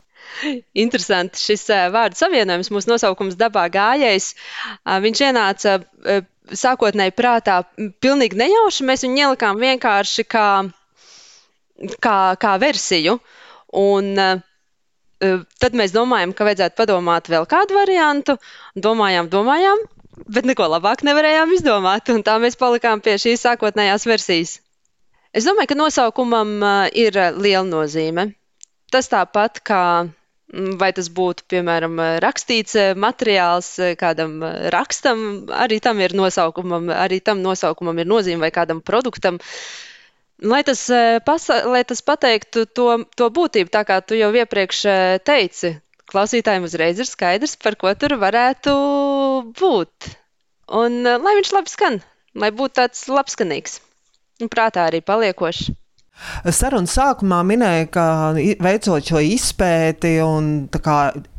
Interesanti 0.85 1.41
šis 1.41 1.67
uh, 1.71 1.87
vārdu 1.95 2.19
savienojums, 2.19 2.71
mūsu 2.75 2.93
nosaukums 2.93 3.39
dabā 3.41 3.67
gājējs. 3.73 4.33
Uh, 4.81 4.99
viņš 5.05 5.23
ienāca 5.29 5.79
uh, 5.81 6.23
sākotnēji 6.51 7.15
prātā 7.17 7.61
pilnīgi 8.03 8.39
nejauši. 8.41 8.87
Mēs 8.89 9.05
viņu 9.07 9.25
ielikām 9.25 9.61
vienkārši 9.61 10.27
kā, 10.31 10.47
kā, 12.01 12.21
kā 12.41 12.55
versiju. 12.63 13.19
Un, 13.81 14.17
Tad 15.61 15.75
mēs 15.77 15.93
domājam, 15.93 16.31
ka 16.33 16.47
vajadzētu 16.49 16.79
padomāt 16.79 17.27
vēl 17.29 17.45
kādu 17.45 17.77
variantu. 17.77 18.39
Domājām, 18.73 19.27
domājām, 19.29 19.83
bet 20.33 20.49
neko 20.49 20.65
labāk 20.73 21.05
nevarējām 21.05 21.53
izdomāt. 21.53 22.09
Un 22.09 22.25
tā 22.25 22.39
mēs 22.41 22.57
palikām 22.57 23.03
pie 23.05 23.19
šīs 23.21 23.45
sākotnējās 23.45 24.09
versijas. 24.09 24.55
Es 25.37 25.45
domāju, 25.45 25.75
ka 25.75 25.77
nosaukumam 25.77 26.57
ir 26.97 27.21
liela 27.37 27.67
nozīme. 27.69 28.31
Tas 28.91 29.13
tāpat 29.13 29.61
kā 29.61 29.83
vai 30.51 30.91
tas 30.97 31.07
būtu, 31.15 31.45
piemēram, 31.53 32.01
rakstīts 32.23 32.75
materiāls 32.99 33.69
kādam 34.01 34.41
rakstam, 34.75 35.21
arī 35.55 35.79
tam 35.85 36.01
ir 36.03 36.17
nosaukumam, 36.19 36.91
arī 36.91 37.21
tam 37.23 37.43
nosaukumam 37.45 38.03
ir 38.03 38.11
nozīme 38.11 38.47
vai 38.47 38.51
kādam 38.55 38.83
produktam. 38.83 39.39
Lai 40.41 40.63
tas, 40.65 40.89
eh, 40.89 41.21
pasa, 41.21 41.67
lai 41.69 41.85
tas 41.85 42.01
pateiktu 42.01 42.65
to, 42.65 43.05
to 43.17 43.29
būtību, 43.29 43.69
tā 43.69 43.85
kā 43.85 44.01
tu 44.01 44.17
jau 44.17 44.31
iepriekš 44.33 44.79
eh, 44.89 45.19
teici, 45.21 45.75
klausītājiem 46.09 46.65
uzreiz 46.65 47.03
ir 47.03 47.09
skaidrs, 47.09 47.59
par 47.61 47.77
ko 47.77 47.93
tur 47.93 48.17
varētu 48.17 48.73
būt. 49.61 50.09
Un 50.81 51.05
eh, 51.05 51.19
lai 51.21 51.35
viņš 51.37 51.53
labi 51.53 51.75
skan, 51.75 52.01
lai 52.33 52.51
būtu 52.57 52.79
tāds 52.81 53.05
labskanīgs 53.13 53.81
un 54.41 54.49
prātā 54.49 54.89
arī 54.89 55.03
paliekošs. 55.05 55.69
Sarunas 56.45 56.95
sākumā 56.97 57.41
minēja, 57.47 57.87
ka 57.93 58.07
veicot 58.37 59.07
šo 59.13 59.23
izpēti 59.25 60.19
un 60.25 60.69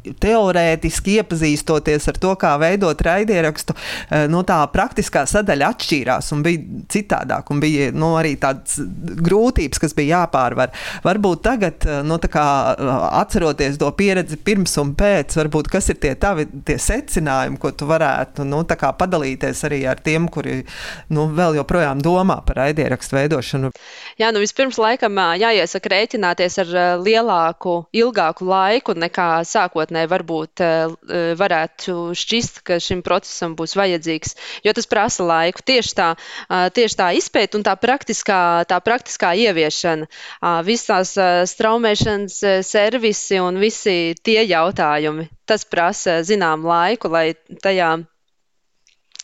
teorētiski 0.01 1.17
iepazīstoties 1.19 2.07
ar 2.09 2.17
to, 2.21 2.33
kā 2.39 2.55
veidot 2.61 3.01
raidierakstu, 3.05 3.75
eh, 4.09 4.25
no 4.31 4.41
tā 4.47 4.59
praktiskā 4.73 5.23
sadaļa 5.29 5.71
atšķīrās 5.75 6.31
un 6.33 6.43
bija 6.45 6.81
citādāk, 6.91 7.51
un 7.53 7.61
bija 7.61 7.91
nu, 7.93 8.13
arī 8.17 8.33
tādas 8.41 8.79
grūtības, 9.21 9.81
kas 9.81 9.93
bija 9.97 10.21
jāpārvar. 10.21 10.73
Varbūt 11.05 11.43
tagad, 11.45 11.85
eh, 11.85 12.01
nu, 12.03 12.17
kā, 12.17 12.75
eh, 12.77 12.93
atceroties 13.21 13.77
to 13.77 13.91
pieredzi 13.91 14.37
pirms 14.37 14.77
un 14.81 14.95
pēc, 14.95 15.37
varbūt 15.37 15.69
kas 15.69 15.89
ir 15.89 15.95
tie 15.95 16.15
tavi 16.15 16.47
tie 16.65 16.75
secinājumi, 16.75 17.59
ko 17.59 17.71
tu 17.71 17.85
varētu 17.85 18.45
nu, 18.45 18.63
padalīties 18.63 19.63
arī 19.67 19.87
ar 19.87 19.97
tiem, 19.97 20.27
kuri 20.27 20.63
nu, 21.09 21.27
vēl 21.27 21.55
joprojām 21.55 22.01
domā 22.01 22.43
par 22.45 22.55
raidierakstu 22.55 23.15
veidošanu. 23.15 23.71
Jā, 24.17 24.31
nu 24.31 24.39
vispirms 24.39 24.77
laikam 24.77 25.13
jāiesaka 25.13 25.89
rēķināties 25.89 26.57
ar 26.59 26.99
lielāku, 27.01 27.85
ilgāku 27.93 28.45
laiku 28.45 28.93
nekā 28.93 29.43
sākot 29.45 29.90
sākotnēji 29.91 30.09
varbūt 30.11 30.61
eh, 30.61 30.93
eh, 31.09 31.35
varētu 31.35 32.13
šķist, 32.15 32.61
ka 32.63 32.79
šim 32.79 33.01
procesam 33.03 33.55
būs 33.55 33.75
vajadzīgs, 33.75 34.35
jo 34.63 34.73
tas 34.73 34.87
prasa 34.87 35.23
laiku. 35.23 35.61
Tieši 35.61 35.95
tā, 35.95 36.15
tieši 36.73 36.95
tā 36.97 37.11
izpēta 37.15 37.57
un 37.57 37.63
tā 37.63 37.75
praktiskā, 37.75 38.65
tā 38.67 38.79
praktiskā 38.79 39.33
ieviešana, 39.35 40.07
visās 40.63 41.15
straumēšanas 41.51 42.39
servisi 42.65 43.39
un 43.39 43.59
visi 43.59 44.15
tie 44.23 44.43
jautājumi. 44.45 45.29
Tas 45.45 45.65
prasa 45.65 46.21
zinām 46.23 46.63
laiku, 46.65 47.11
lai 47.11 47.33
tajā 47.61 47.97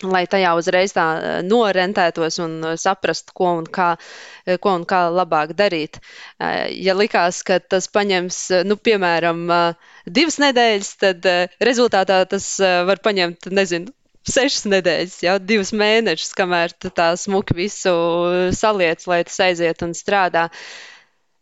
lai 0.06 0.26
tajā 0.30 0.54
uzreiz 0.58 0.94
tā 0.96 1.06
eh, 1.18 1.36
norentētos 1.46 2.40
un 2.44 2.58
eh, 2.64 2.76
saprastu, 2.80 3.34
ko 3.38 3.52
un 3.60 3.66
kā, 3.66 3.94
eh, 4.46 4.58
ko 4.62 4.76
un 4.78 4.86
kā 4.90 5.08
labāk 5.14 5.56
darīt. 5.58 6.00
Ja 6.38 6.94
likās, 6.94 7.42
ka 7.48 7.58
tas 7.60 7.88
paņems, 7.90 8.38
nu, 8.68 8.78
piemēram, 8.78 9.48
divas 10.06 10.38
nedēļas, 10.42 10.90
tad 11.02 11.26
rezultātā 11.64 12.20
tas 12.30 12.46
var 12.60 13.02
paņemt, 13.04 13.50
nezinu, 13.50 13.90
sešas 14.28 14.68
nedēļas, 14.70 15.16
jau 15.26 15.38
divus 15.42 15.74
mēnešus, 15.74 16.36
kamēr 16.38 16.76
tā 16.86 17.10
smuki 17.18 17.58
visu 17.58 17.96
saliec, 18.54 19.08
lai 19.10 19.24
tas 19.26 19.40
aiziet 19.48 19.82
un 19.88 19.98
strādā. 19.98 20.48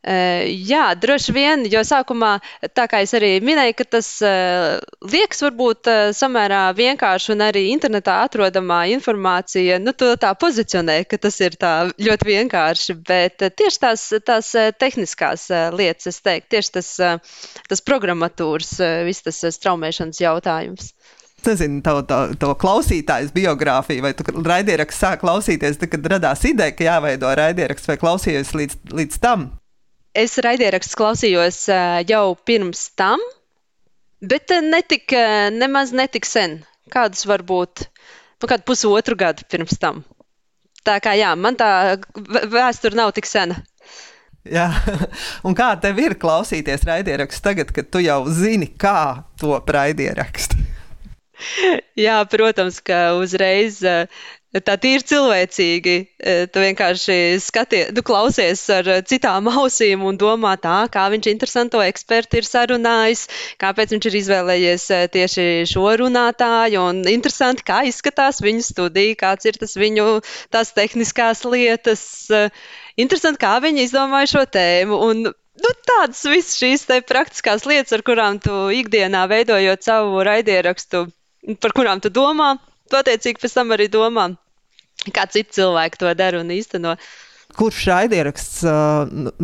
Jā, 0.06 0.84
droši 1.01 1.34
vien, 1.34 1.64
jo 1.66 1.82
sākumā, 1.82 2.36
tā 2.78 2.84
kā 2.86 2.99
es 3.01 3.16
arī 3.18 3.39
minēju, 3.41 3.74
ka 3.80 3.86
tas 3.95 4.10
liekas 5.01 5.41
varbūt 5.41 5.89
samērā 6.14 6.60
vienkārši 6.78 7.32
un 7.34 7.41
arī 7.41 7.64
internetā 7.72 8.20
atrodamā 8.28 8.84
informācija, 8.93 9.80
nu, 9.82 9.95
to 9.97 10.12
tā 10.22 10.36
pozicionē, 10.38 10.99
ka 11.10 11.18
tas 11.26 11.39
ir 11.41 11.58
tā 11.58 11.74
ļoti 11.89 12.30
vienkārši, 12.30 12.97
bet 13.08 13.47
tieši 13.58 13.82
tās, 13.82 14.06
tās 14.30 14.53
tehniskās 14.78 15.49
lietas, 15.74 16.14
es 16.14 16.22
teiktu, 16.22 16.53
tieši 16.53 16.76
tas, 16.78 16.93
tas 17.66 17.86
programmatūras, 17.89 18.78
viss 19.10 19.26
tas 19.26 19.41
straumēšanas 19.58 20.22
jautājums 20.22 20.93
nezinu, 21.45 21.82
to, 21.86 21.99
to, 22.10 22.18
to 22.41 22.47
klausītājas 22.58 23.30
biogrāfiju, 23.36 24.01
vai 24.01 24.16
tu 24.18 24.26
raidierakstu 24.26 24.97
sāk 24.97 25.22
klausīties, 25.22 25.78
tad, 25.78 25.91
kad 25.93 26.10
radās 26.16 26.41
ideja, 26.49 26.74
ka 26.74 26.88
jāveido 26.88 27.30
raidieraksts, 27.38 27.89
vai 27.91 27.99
klausījies 28.01 28.56
līdz, 28.58 28.80
līdz 28.97 29.22
tam? 29.22 29.51
Es 30.16 30.38
raidierakstu 30.39 30.95
klausījos 30.95 31.57
jau 32.07 32.24
pirms 32.47 32.86
tam, 32.95 33.20
bet 34.24 34.53
netik, 34.63 35.11
nemaz 35.51 35.91
netik 35.91 36.28
sen. 36.30 36.61
Kādus 36.93 37.26
varbūt 37.28 37.84
nu, 37.84 38.47
kādu 38.47 38.63
pusotru 38.70 39.18
gadu 39.20 39.43
pirms 39.51 39.76
tam. 39.82 40.03
Tā 40.86 40.99
kā 41.03 41.16
jā, 41.18 41.34
man 41.36 41.57
tā 41.59 41.97
vēsture 42.16 42.95
nav 42.95 43.11
tik 43.18 43.28
sena. 43.28 43.57
Jā. 44.45 44.70
Un 45.47 45.57
kā 45.57 45.72
tev 45.82 45.99
ir 46.03 46.16
klausīties 46.22 46.86
raidierakstu 46.86 47.43
tagad, 47.47 47.74
kad 47.74 47.89
tu 47.89 48.03
jau 48.05 48.22
zini, 48.30 48.70
kā 48.70 49.26
top 49.41 49.72
raidierakstu? 49.74 50.61
Jā, 52.05 52.20
protams, 52.32 52.80
ka 52.86 53.16
uzreiz 53.20 53.82
tā 54.64 54.76
ir 54.88 55.03
cilvēcīgi. 55.03 55.95
Tu 56.51 56.64
vienkārši 56.64 57.18
skaties, 57.43 57.91
tu 57.95 58.03
klausies 58.06 58.62
ar 58.72 58.89
citām 59.08 59.49
ausīm 59.62 60.06
un 60.08 60.20
domā, 60.22 60.56
tā, 60.62 60.86
kā 60.91 61.08
viņš 61.12 61.30
interesanto 61.32 61.82
ekspertu 61.84 62.39
ir 62.39 62.47
sarunājis, 62.47 63.26
kāpēc 63.62 63.95
viņš 63.95 64.10
ir 64.10 64.20
izvēlējies 64.22 64.88
tieši 65.16 65.47
šo 65.72 65.88
runātāju. 66.03 66.84
Un 66.91 67.03
interesanti, 67.12 67.66
kā 67.68 67.84
izskatās 67.89 68.43
viņu 68.45 68.66
studija, 68.70 69.20
kāds 69.26 69.49
ir 69.49 69.60
tas 69.60 69.76
viņu 69.80 70.22
tās 70.53 70.76
tehniskās 70.78 71.43
lietas. 71.49 72.06
Interesanti, 72.95 73.41
kā 73.41 73.58
viņi 73.64 73.89
izdomāja 73.89 74.38
šo 74.38 74.45
tēmu. 74.56 75.01
Un, 75.10 75.28
Nu, 75.56 75.72
tādas 75.88 76.20
visas 76.28 76.58
šīs 76.60 76.82
praktiskās 77.08 77.64
lietas, 77.64 77.93
ar 77.95 78.01
kurām 78.03 78.41
tu 78.43 78.51
ikdienā 78.76 79.22
veidojot 79.32 79.86
savu 79.88 80.20
raidierakstu, 80.28 81.06
par 81.64 81.72
kurām 81.78 82.01
tu 82.03 82.12
domā, 82.12 82.58
tu 82.91 82.99
attiecīgi 82.99 83.39
pēc 83.39 83.56
tam 83.56 83.72
arī 83.72 83.88
domā, 83.91 84.34
kā 85.14 85.28
citi 85.32 85.60
cilvēki 85.60 86.02
to 86.02 86.12
dara 86.18 86.41
un 86.41 86.52
īsteno. 86.54 86.96
Kurš 87.56 87.84
raidieraksts, 87.88 88.64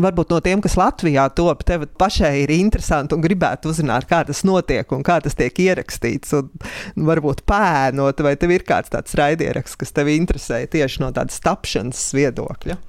varbūt 0.03 0.33
no 0.33 0.39
tiem, 0.43 0.59
kas 0.63 0.73
Latvijā 0.75 1.27
top, 1.37 1.61
tev 1.63 1.85
pašai 2.01 2.41
ir 2.41 2.51
interesanti 2.55 3.15
un 3.15 3.23
gribētu 3.23 3.69
uzzināt, 3.71 4.07
kā 4.09 4.23
tas 4.27 4.41
notiek 4.47 4.89
un 4.91 5.05
kā 5.05 5.19
tas 5.23 5.37
tiek 5.37 5.61
ierakstīts, 5.63 6.33
un 6.35 7.07
varbūt 7.07 7.45
pēnot, 7.47 8.23
vai 8.25 8.33
tev 8.41 8.55
ir 8.57 8.65
kāds 8.67 8.91
tāds 8.91 9.15
raidieraksts, 9.15 9.79
kas 9.79 9.95
tev 9.95 10.11
interesē 10.11 10.63
tieši 10.73 11.05
no 11.05 11.11
tādas 11.15 11.39
tapšanas 11.45 12.09
viedokļa? 12.17 12.79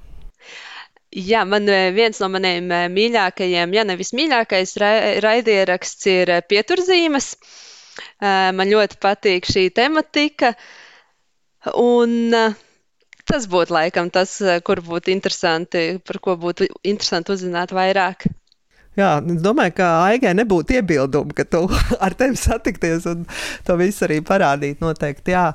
Jā, 1.13 1.43
man 1.45 1.69
viens 1.93 2.17
no 2.19 2.27
maniem 2.33 2.73
mīļākajiem, 2.91 3.77
ja 3.77 3.85
nevis 3.85 4.15
mīļākais 4.17 4.75
raidieraksts 5.23 6.09
ir 6.09 6.39
pieturzīmes. 6.49 7.35
Uh, 7.37 7.61
Man 8.21 8.69
ļoti 8.71 8.97
patīk 9.01 9.47
šī 9.49 9.67
tematika. 9.75 10.53
Un 11.79 12.31
tas 13.23 13.47
būtu 13.47 13.73
laikam 13.73 14.09
tas, 14.11 14.35
kur 14.67 14.81
būtu 14.83 15.13
interesanti, 15.13 15.83
par 16.03 16.19
ko 16.23 16.35
būtu 16.39 16.67
interesanti 16.83 17.35
uzzināt 17.35 17.71
vairāk. 17.75 18.27
Jā, 18.99 19.15
es 19.25 19.41
domāju, 19.41 19.73
ka 19.79 19.87
Aigai 20.05 20.35
nebūtu 20.37 20.75
iebildumu, 20.77 21.33
ka 21.33 21.47
tu 21.49 21.63
ar 22.05 22.13
tevi 22.17 22.37
satikties 22.37 23.07
un 23.09 23.25
to 23.65 23.77
visu 23.79 24.05
arī 24.07 24.19
parādīt. 24.25 24.83
Noteikti, 24.83 25.33
jā. 25.33 25.49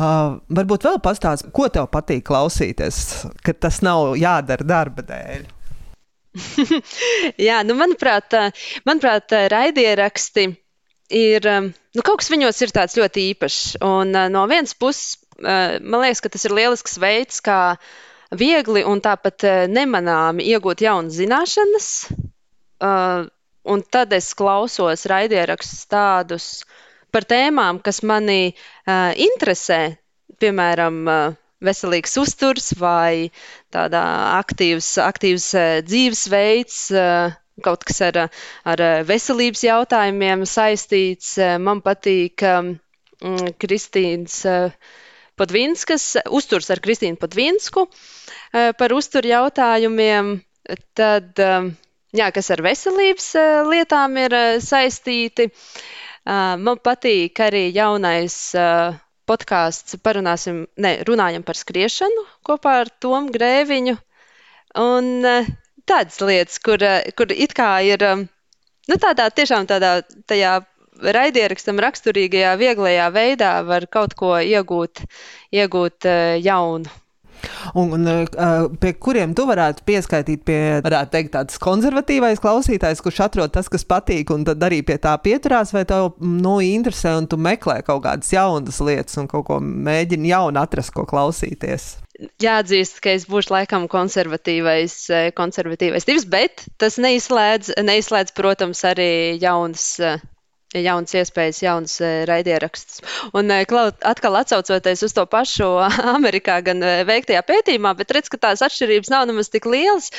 Uh, 0.00 0.38
varbūt 0.48 0.86
vēl 0.86 0.96
pastāst, 1.04 1.50
ko 1.52 1.66
tev 1.68 1.90
patīk 1.92 2.24
klausīties, 2.30 3.00
ka 3.44 3.52
tas 3.52 3.82
nav 3.84 4.14
jādara 4.16 4.64
darba 4.64 5.04
dēļ. 5.04 5.44
jā, 7.48 7.58
nu 7.66 7.76
manuprāt, 7.76 8.32
manuprāt 8.88 9.34
raidieraksti 9.52 10.46
ir 11.20 11.48
nu, 11.50 12.00
kaut 12.00 12.22
kas 12.22 12.30
viņos 12.32 12.64
ir 12.64 12.72
tāds 12.72 12.96
ļoti 12.96 13.26
īpašs. 13.34 13.60
Un 13.84 14.16
no 14.32 14.46
vienas 14.48 14.72
puses, 14.78 15.18
man 15.40 16.02
liekas, 16.04 16.20
ka 16.24 16.32
tas 16.32 16.44
ir 16.48 16.54
lielisks 16.56 16.98
veids, 17.00 17.40
kā 17.44 17.76
viegli 18.36 18.84
un 18.86 19.02
tāpat 19.04 19.46
uh, 19.48 19.64
nemanāmi 19.70 20.46
iegūt 20.52 20.84
jaunas 20.86 21.16
zināšanas. 21.18 21.90
Un 23.70 23.82
tad 23.92 24.12
es 24.16 24.30
klausos 24.32 25.02
raidierakstus 25.10 25.82
tādus 25.90 26.46
par 27.12 27.26
tēmām, 27.28 27.80
kas 27.84 27.98
mani 28.06 28.54
interesē, 29.20 29.98
piemēram, 30.40 31.02
veselīgs 31.60 32.16
uzturs 32.22 32.70
vai 32.80 33.28
aktīvs, 33.76 34.88
aktīvs 35.04 35.50
dzīvesveids, 35.90 36.78
kaut 37.60 37.84
kas 37.84 38.00
ar, 38.08 38.22
ar 38.64 38.84
veselības 39.04 39.66
jautājumiem 39.68 40.46
saistīts. 40.48 41.34
Man 41.60 41.84
patīk 41.84 42.40
um, 42.48 42.72
Kristīnas 43.60 44.40
uh, 44.48 44.72
Podvinskas, 45.40 46.04
uzturs 46.28 46.70
ar 46.70 46.82
Kristīnu 46.84 47.18
Podvinsku 47.20 47.86
uh, 47.86 48.72
par 48.78 48.94
uzturu 48.96 49.32
jautājumiem. 49.32 50.34
Tad, 50.94 51.32
um, 51.42 51.70
jā, 52.14 52.28
kas 52.36 52.52
ar 52.54 52.62
veselības 52.62 53.30
uh, 53.40 53.46
lietām 53.70 54.18
ir 54.20 54.36
saistīti. 54.62 55.50
Man 56.30 56.76
patīk 56.84 57.40
arī 57.40 57.62
jaunais 57.72 58.34
podkāsts, 59.26 59.96
parunāsim, 60.04 60.66
ne, 60.76 60.90
runājam 61.08 61.42
par 61.42 61.56
skriešanu 61.56 62.26
kopā 62.46 62.74
ar 62.82 62.90
Tomu 63.00 63.32
Grēviņu. 63.32 63.96
Un 64.84 65.24
tādas 65.90 66.20
lietas, 66.22 66.58
kur, 66.62 66.82
eh, 66.82 67.10
kur 67.16 67.32
it 67.32 67.54
kā 67.54 67.70
ir 67.84 68.04
nu, 68.06 68.96
tādā 68.96 69.28
tiešām 69.30 69.66
tādā 69.70 69.92
raidierakstam 70.98 71.80
raksturīgajā, 71.82 72.56
vieglajā 72.60 73.10
veidā 73.14 73.52
var 73.66 73.86
kaut 73.92 74.16
ko 74.18 74.34
iegūt, 74.40 75.04
iegūt 75.54 76.08
eh, 76.08 76.40
jaunu. 76.44 76.90
Un, 77.72 77.92
un 77.96 78.08
uh, 78.10 78.66
pie 78.80 78.90
kuriem 79.00 79.32
tu 79.36 79.46
varētu 79.48 79.84
pieskaitīt, 79.88 80.42
pie, 80.44 80.58
varētu 80.84 81.14
teikt, 81.14 81.30
tāds 81.36 81.60
konservatīvais 81.62 82.42
klausītājs, 82.42 83.00
kurš 83.00 83.22
atrod 83.24 83.54
tas, 83.54 83.70
kas 83.72 83.86
patīk, 83.88 84.32
un 84.34 84.44
tad 84.44 84.60
arī 84.66 84.82
pie 84.84 84.98
tā 85.00 85.14
pieturās, 85.24 85.72
vai 85.72 85.86
tev 85.88 86.10
nu, 86.20 86.58
interesē, 86.64 87.14
un 87.20 87.30
tu 87.30 87.40
meklē 87.40 87.80
kaut 87.86 88.04
kādas 88.04 88.32
jaunas 88.34 88.82
lietas, 88.84 89.16
un 89.22 89.30
kaut 89.30 89.46
ko 89.48 89.60
mēģini 89.64 90.34
jaunu 90.34 90.60
atrast, 90.60 90.92
ko 90.96 91.06
klausīties 91.08 91.94
jāatzīst, 92.42 92.98
ka 93.00 93.14
es 93.16 93.24
būšu 93.30 93.54
laikam 93.54 93.86
konservatīvais, 93.88 94.96
konservatīvais 95.36 96.04
tips, 96.04 96.26
bet 96.28 96.66
tas 96.80 96.98
neizslēdz, 97.00 97.78
neizslēdz 97.80 98.34
protams, 98.36 98.84
arī 98.84 99.38
jaunas. 99.40 99.86
Jaunas 100.70 101.14
iespējas, 101.18 101.62
jaunas 101.64 101.96
eh, 102.04 102.20
raidierakstus. 102.30 103.00
Un 103.34 103.50
atkal 103.50 104.38
atcaucoties 104.38 105.02
uz 105.06 105.14
to 105.16 105.24
pašu 105.30 105.68
Amerikā, 106.16 106.60
gan 106.66 106.84
veiktajā 107.08 107.42
pētījumā, 107.48 107.94
bet 107.98 108.14
redz, 108.14 108.30
ka 108.30 108.38
tās 108.46 108.62
atšķirības 108.66 109.10
nav 109.10 109.26
nemaz 109.30 109.50
tik 109.50 109.66
lielas. 109.66 110.10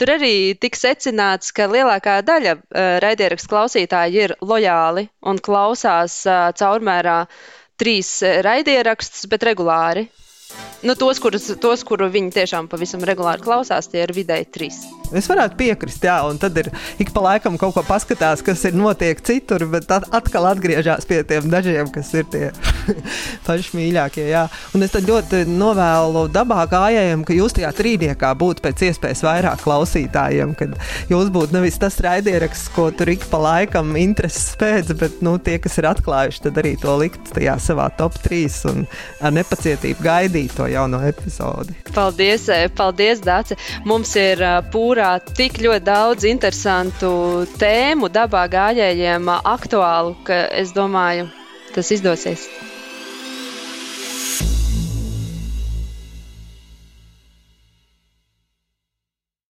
Tur 0.00 0.14
arī 0.16 0.32
tika 0.60 0.80
secināts, 0.80 1.52
ka 1.52 1.68
lielākā 1.68 2.20
daļa 2.24 2.56
raidierakstu 3.04 3.52
klausītāji 3.52 4.24
ir 4.24 4.36
lojāli 4.40 5.08
un 5.28 5.40
klausās 5.44 6.22
caurmērā 6.60 7.18
trīs 7.78 8.14
raidierakstus, 8.48 9.28
bet 9.30 9.44
regulāri. 9.50 10.08
Nu, 10.80 10.94
tos, 10.94 11.18
kurus, 11.18 11.48
tos, 11.58 11.82
kuru 11.82 12.06
viņi 12.06 12.30
tiešām 12.36 12.68
pavisam 12.70 13.02
regulāri 13.02 13.42
klausās, 13.42 13.88
tie 13.90 14.04
ir 14.04 14.12
vidēji 14.14 14.46
trīs. 14.54 14.76
Es 15.10 15.26
varētu 15.26 15.56
piekrist, 15.58 16.04
jā, 16.06 16.20
un 16.28 16.38
tad 16.38 16.56
ir 16.60 16.68
ik 17.02 17.10
pa 17.16 17.24
laikam 17.24 17.56
kaut 17.58 17.74
ko 17.74 17.82
paskatās, 17.82 18.44
kas 18.46 18.62
ir 18.68 18.76
notiek 18.78 19.18
citur, 19.24 19.64
bet 19.72 19.90
atkal 19.90 20.46
atgriežas 20.52 21.08
pie 21.08 21.18
tiem 21.26 21.48
dažiem, 21.50 21.90
kas 21.90 22.12
ir 22.14 22.28
tie 22.30 22.50
paši 23.46 23.74
mīļākie. 23.74 24.28
Jā. 24.30 24.44
Un 24.76 24.86
es 24.86 24.94
ļoti 24.94 25.42
novēlu 25.50 26.26
dabā 26.30 26.62
gājējiem, 26.70 27.26
ka 27.26 27.36
jūs 27.36 27.58
tajā 27.58 27.72
trīniekā 27.80 28.30
būtu 28.38 28.64
pēc 28.68 28.86
iespējas 28.88 29.24
vairāk 29.26 29.64
klausītājiem, 29.64 30.54
kad 30.60 30.78
jūs 31.10 31.32
būtu 31.34 31.58
nevis 31.58 31.80
tas 31.82 31.98
raidieraksts, 32.04 32.70
ko 32.76 32.88
tur 32.94 33.10
ik 33.16 33.26
pa 33.32 33.42
laikam 33.42 33.96
intereses 33.98 34.54
pēc, 34.60 34.94
bet 35.00 35.18
nu, 35.26 35.34
tie, 35.42 35.58
kas 35.64 35.80
ir 35.82 35.90
atklājuši, 35.90 36.44
tad 36.46 36.62
arī 36.62 36.76
to 36.78 36.94
likt 37.02 37.34
tajā 37.34 37.58
savā 37.66 37.90
top 37.98 38.20
3 38.28 38.62
un 38.70 38.84
ar 39.24 39.34
nepacietību 39.40 40.06
gaidīt 40.06 40.37
to 40.52 40.68
jauno 40.70 41.00
epizodi. 41.08 41.74
Paldies, 41.94 42.46
paldies 42.76 43.24
Dāce! 43.24 43.56
Mums 43.88 44.14
ir 44.20 44.44
pūra 44.72 44.98
kurā 44.98 45.20
tik 45.22 45.60
ļoti 45.62 45.84
daudz 45.86 46.24
interesantu 46.26 47.10
tēmu 47.60 48.08
dabā 48.10 48.48
gājējiem 48.50 49.30
aktuālu, 49.30 50.16
ka 50.26 50.48
es 50.50 50.74
domāju, 50.74 51.28
tas 51.74 51.92
izdosies. 51.94 52.48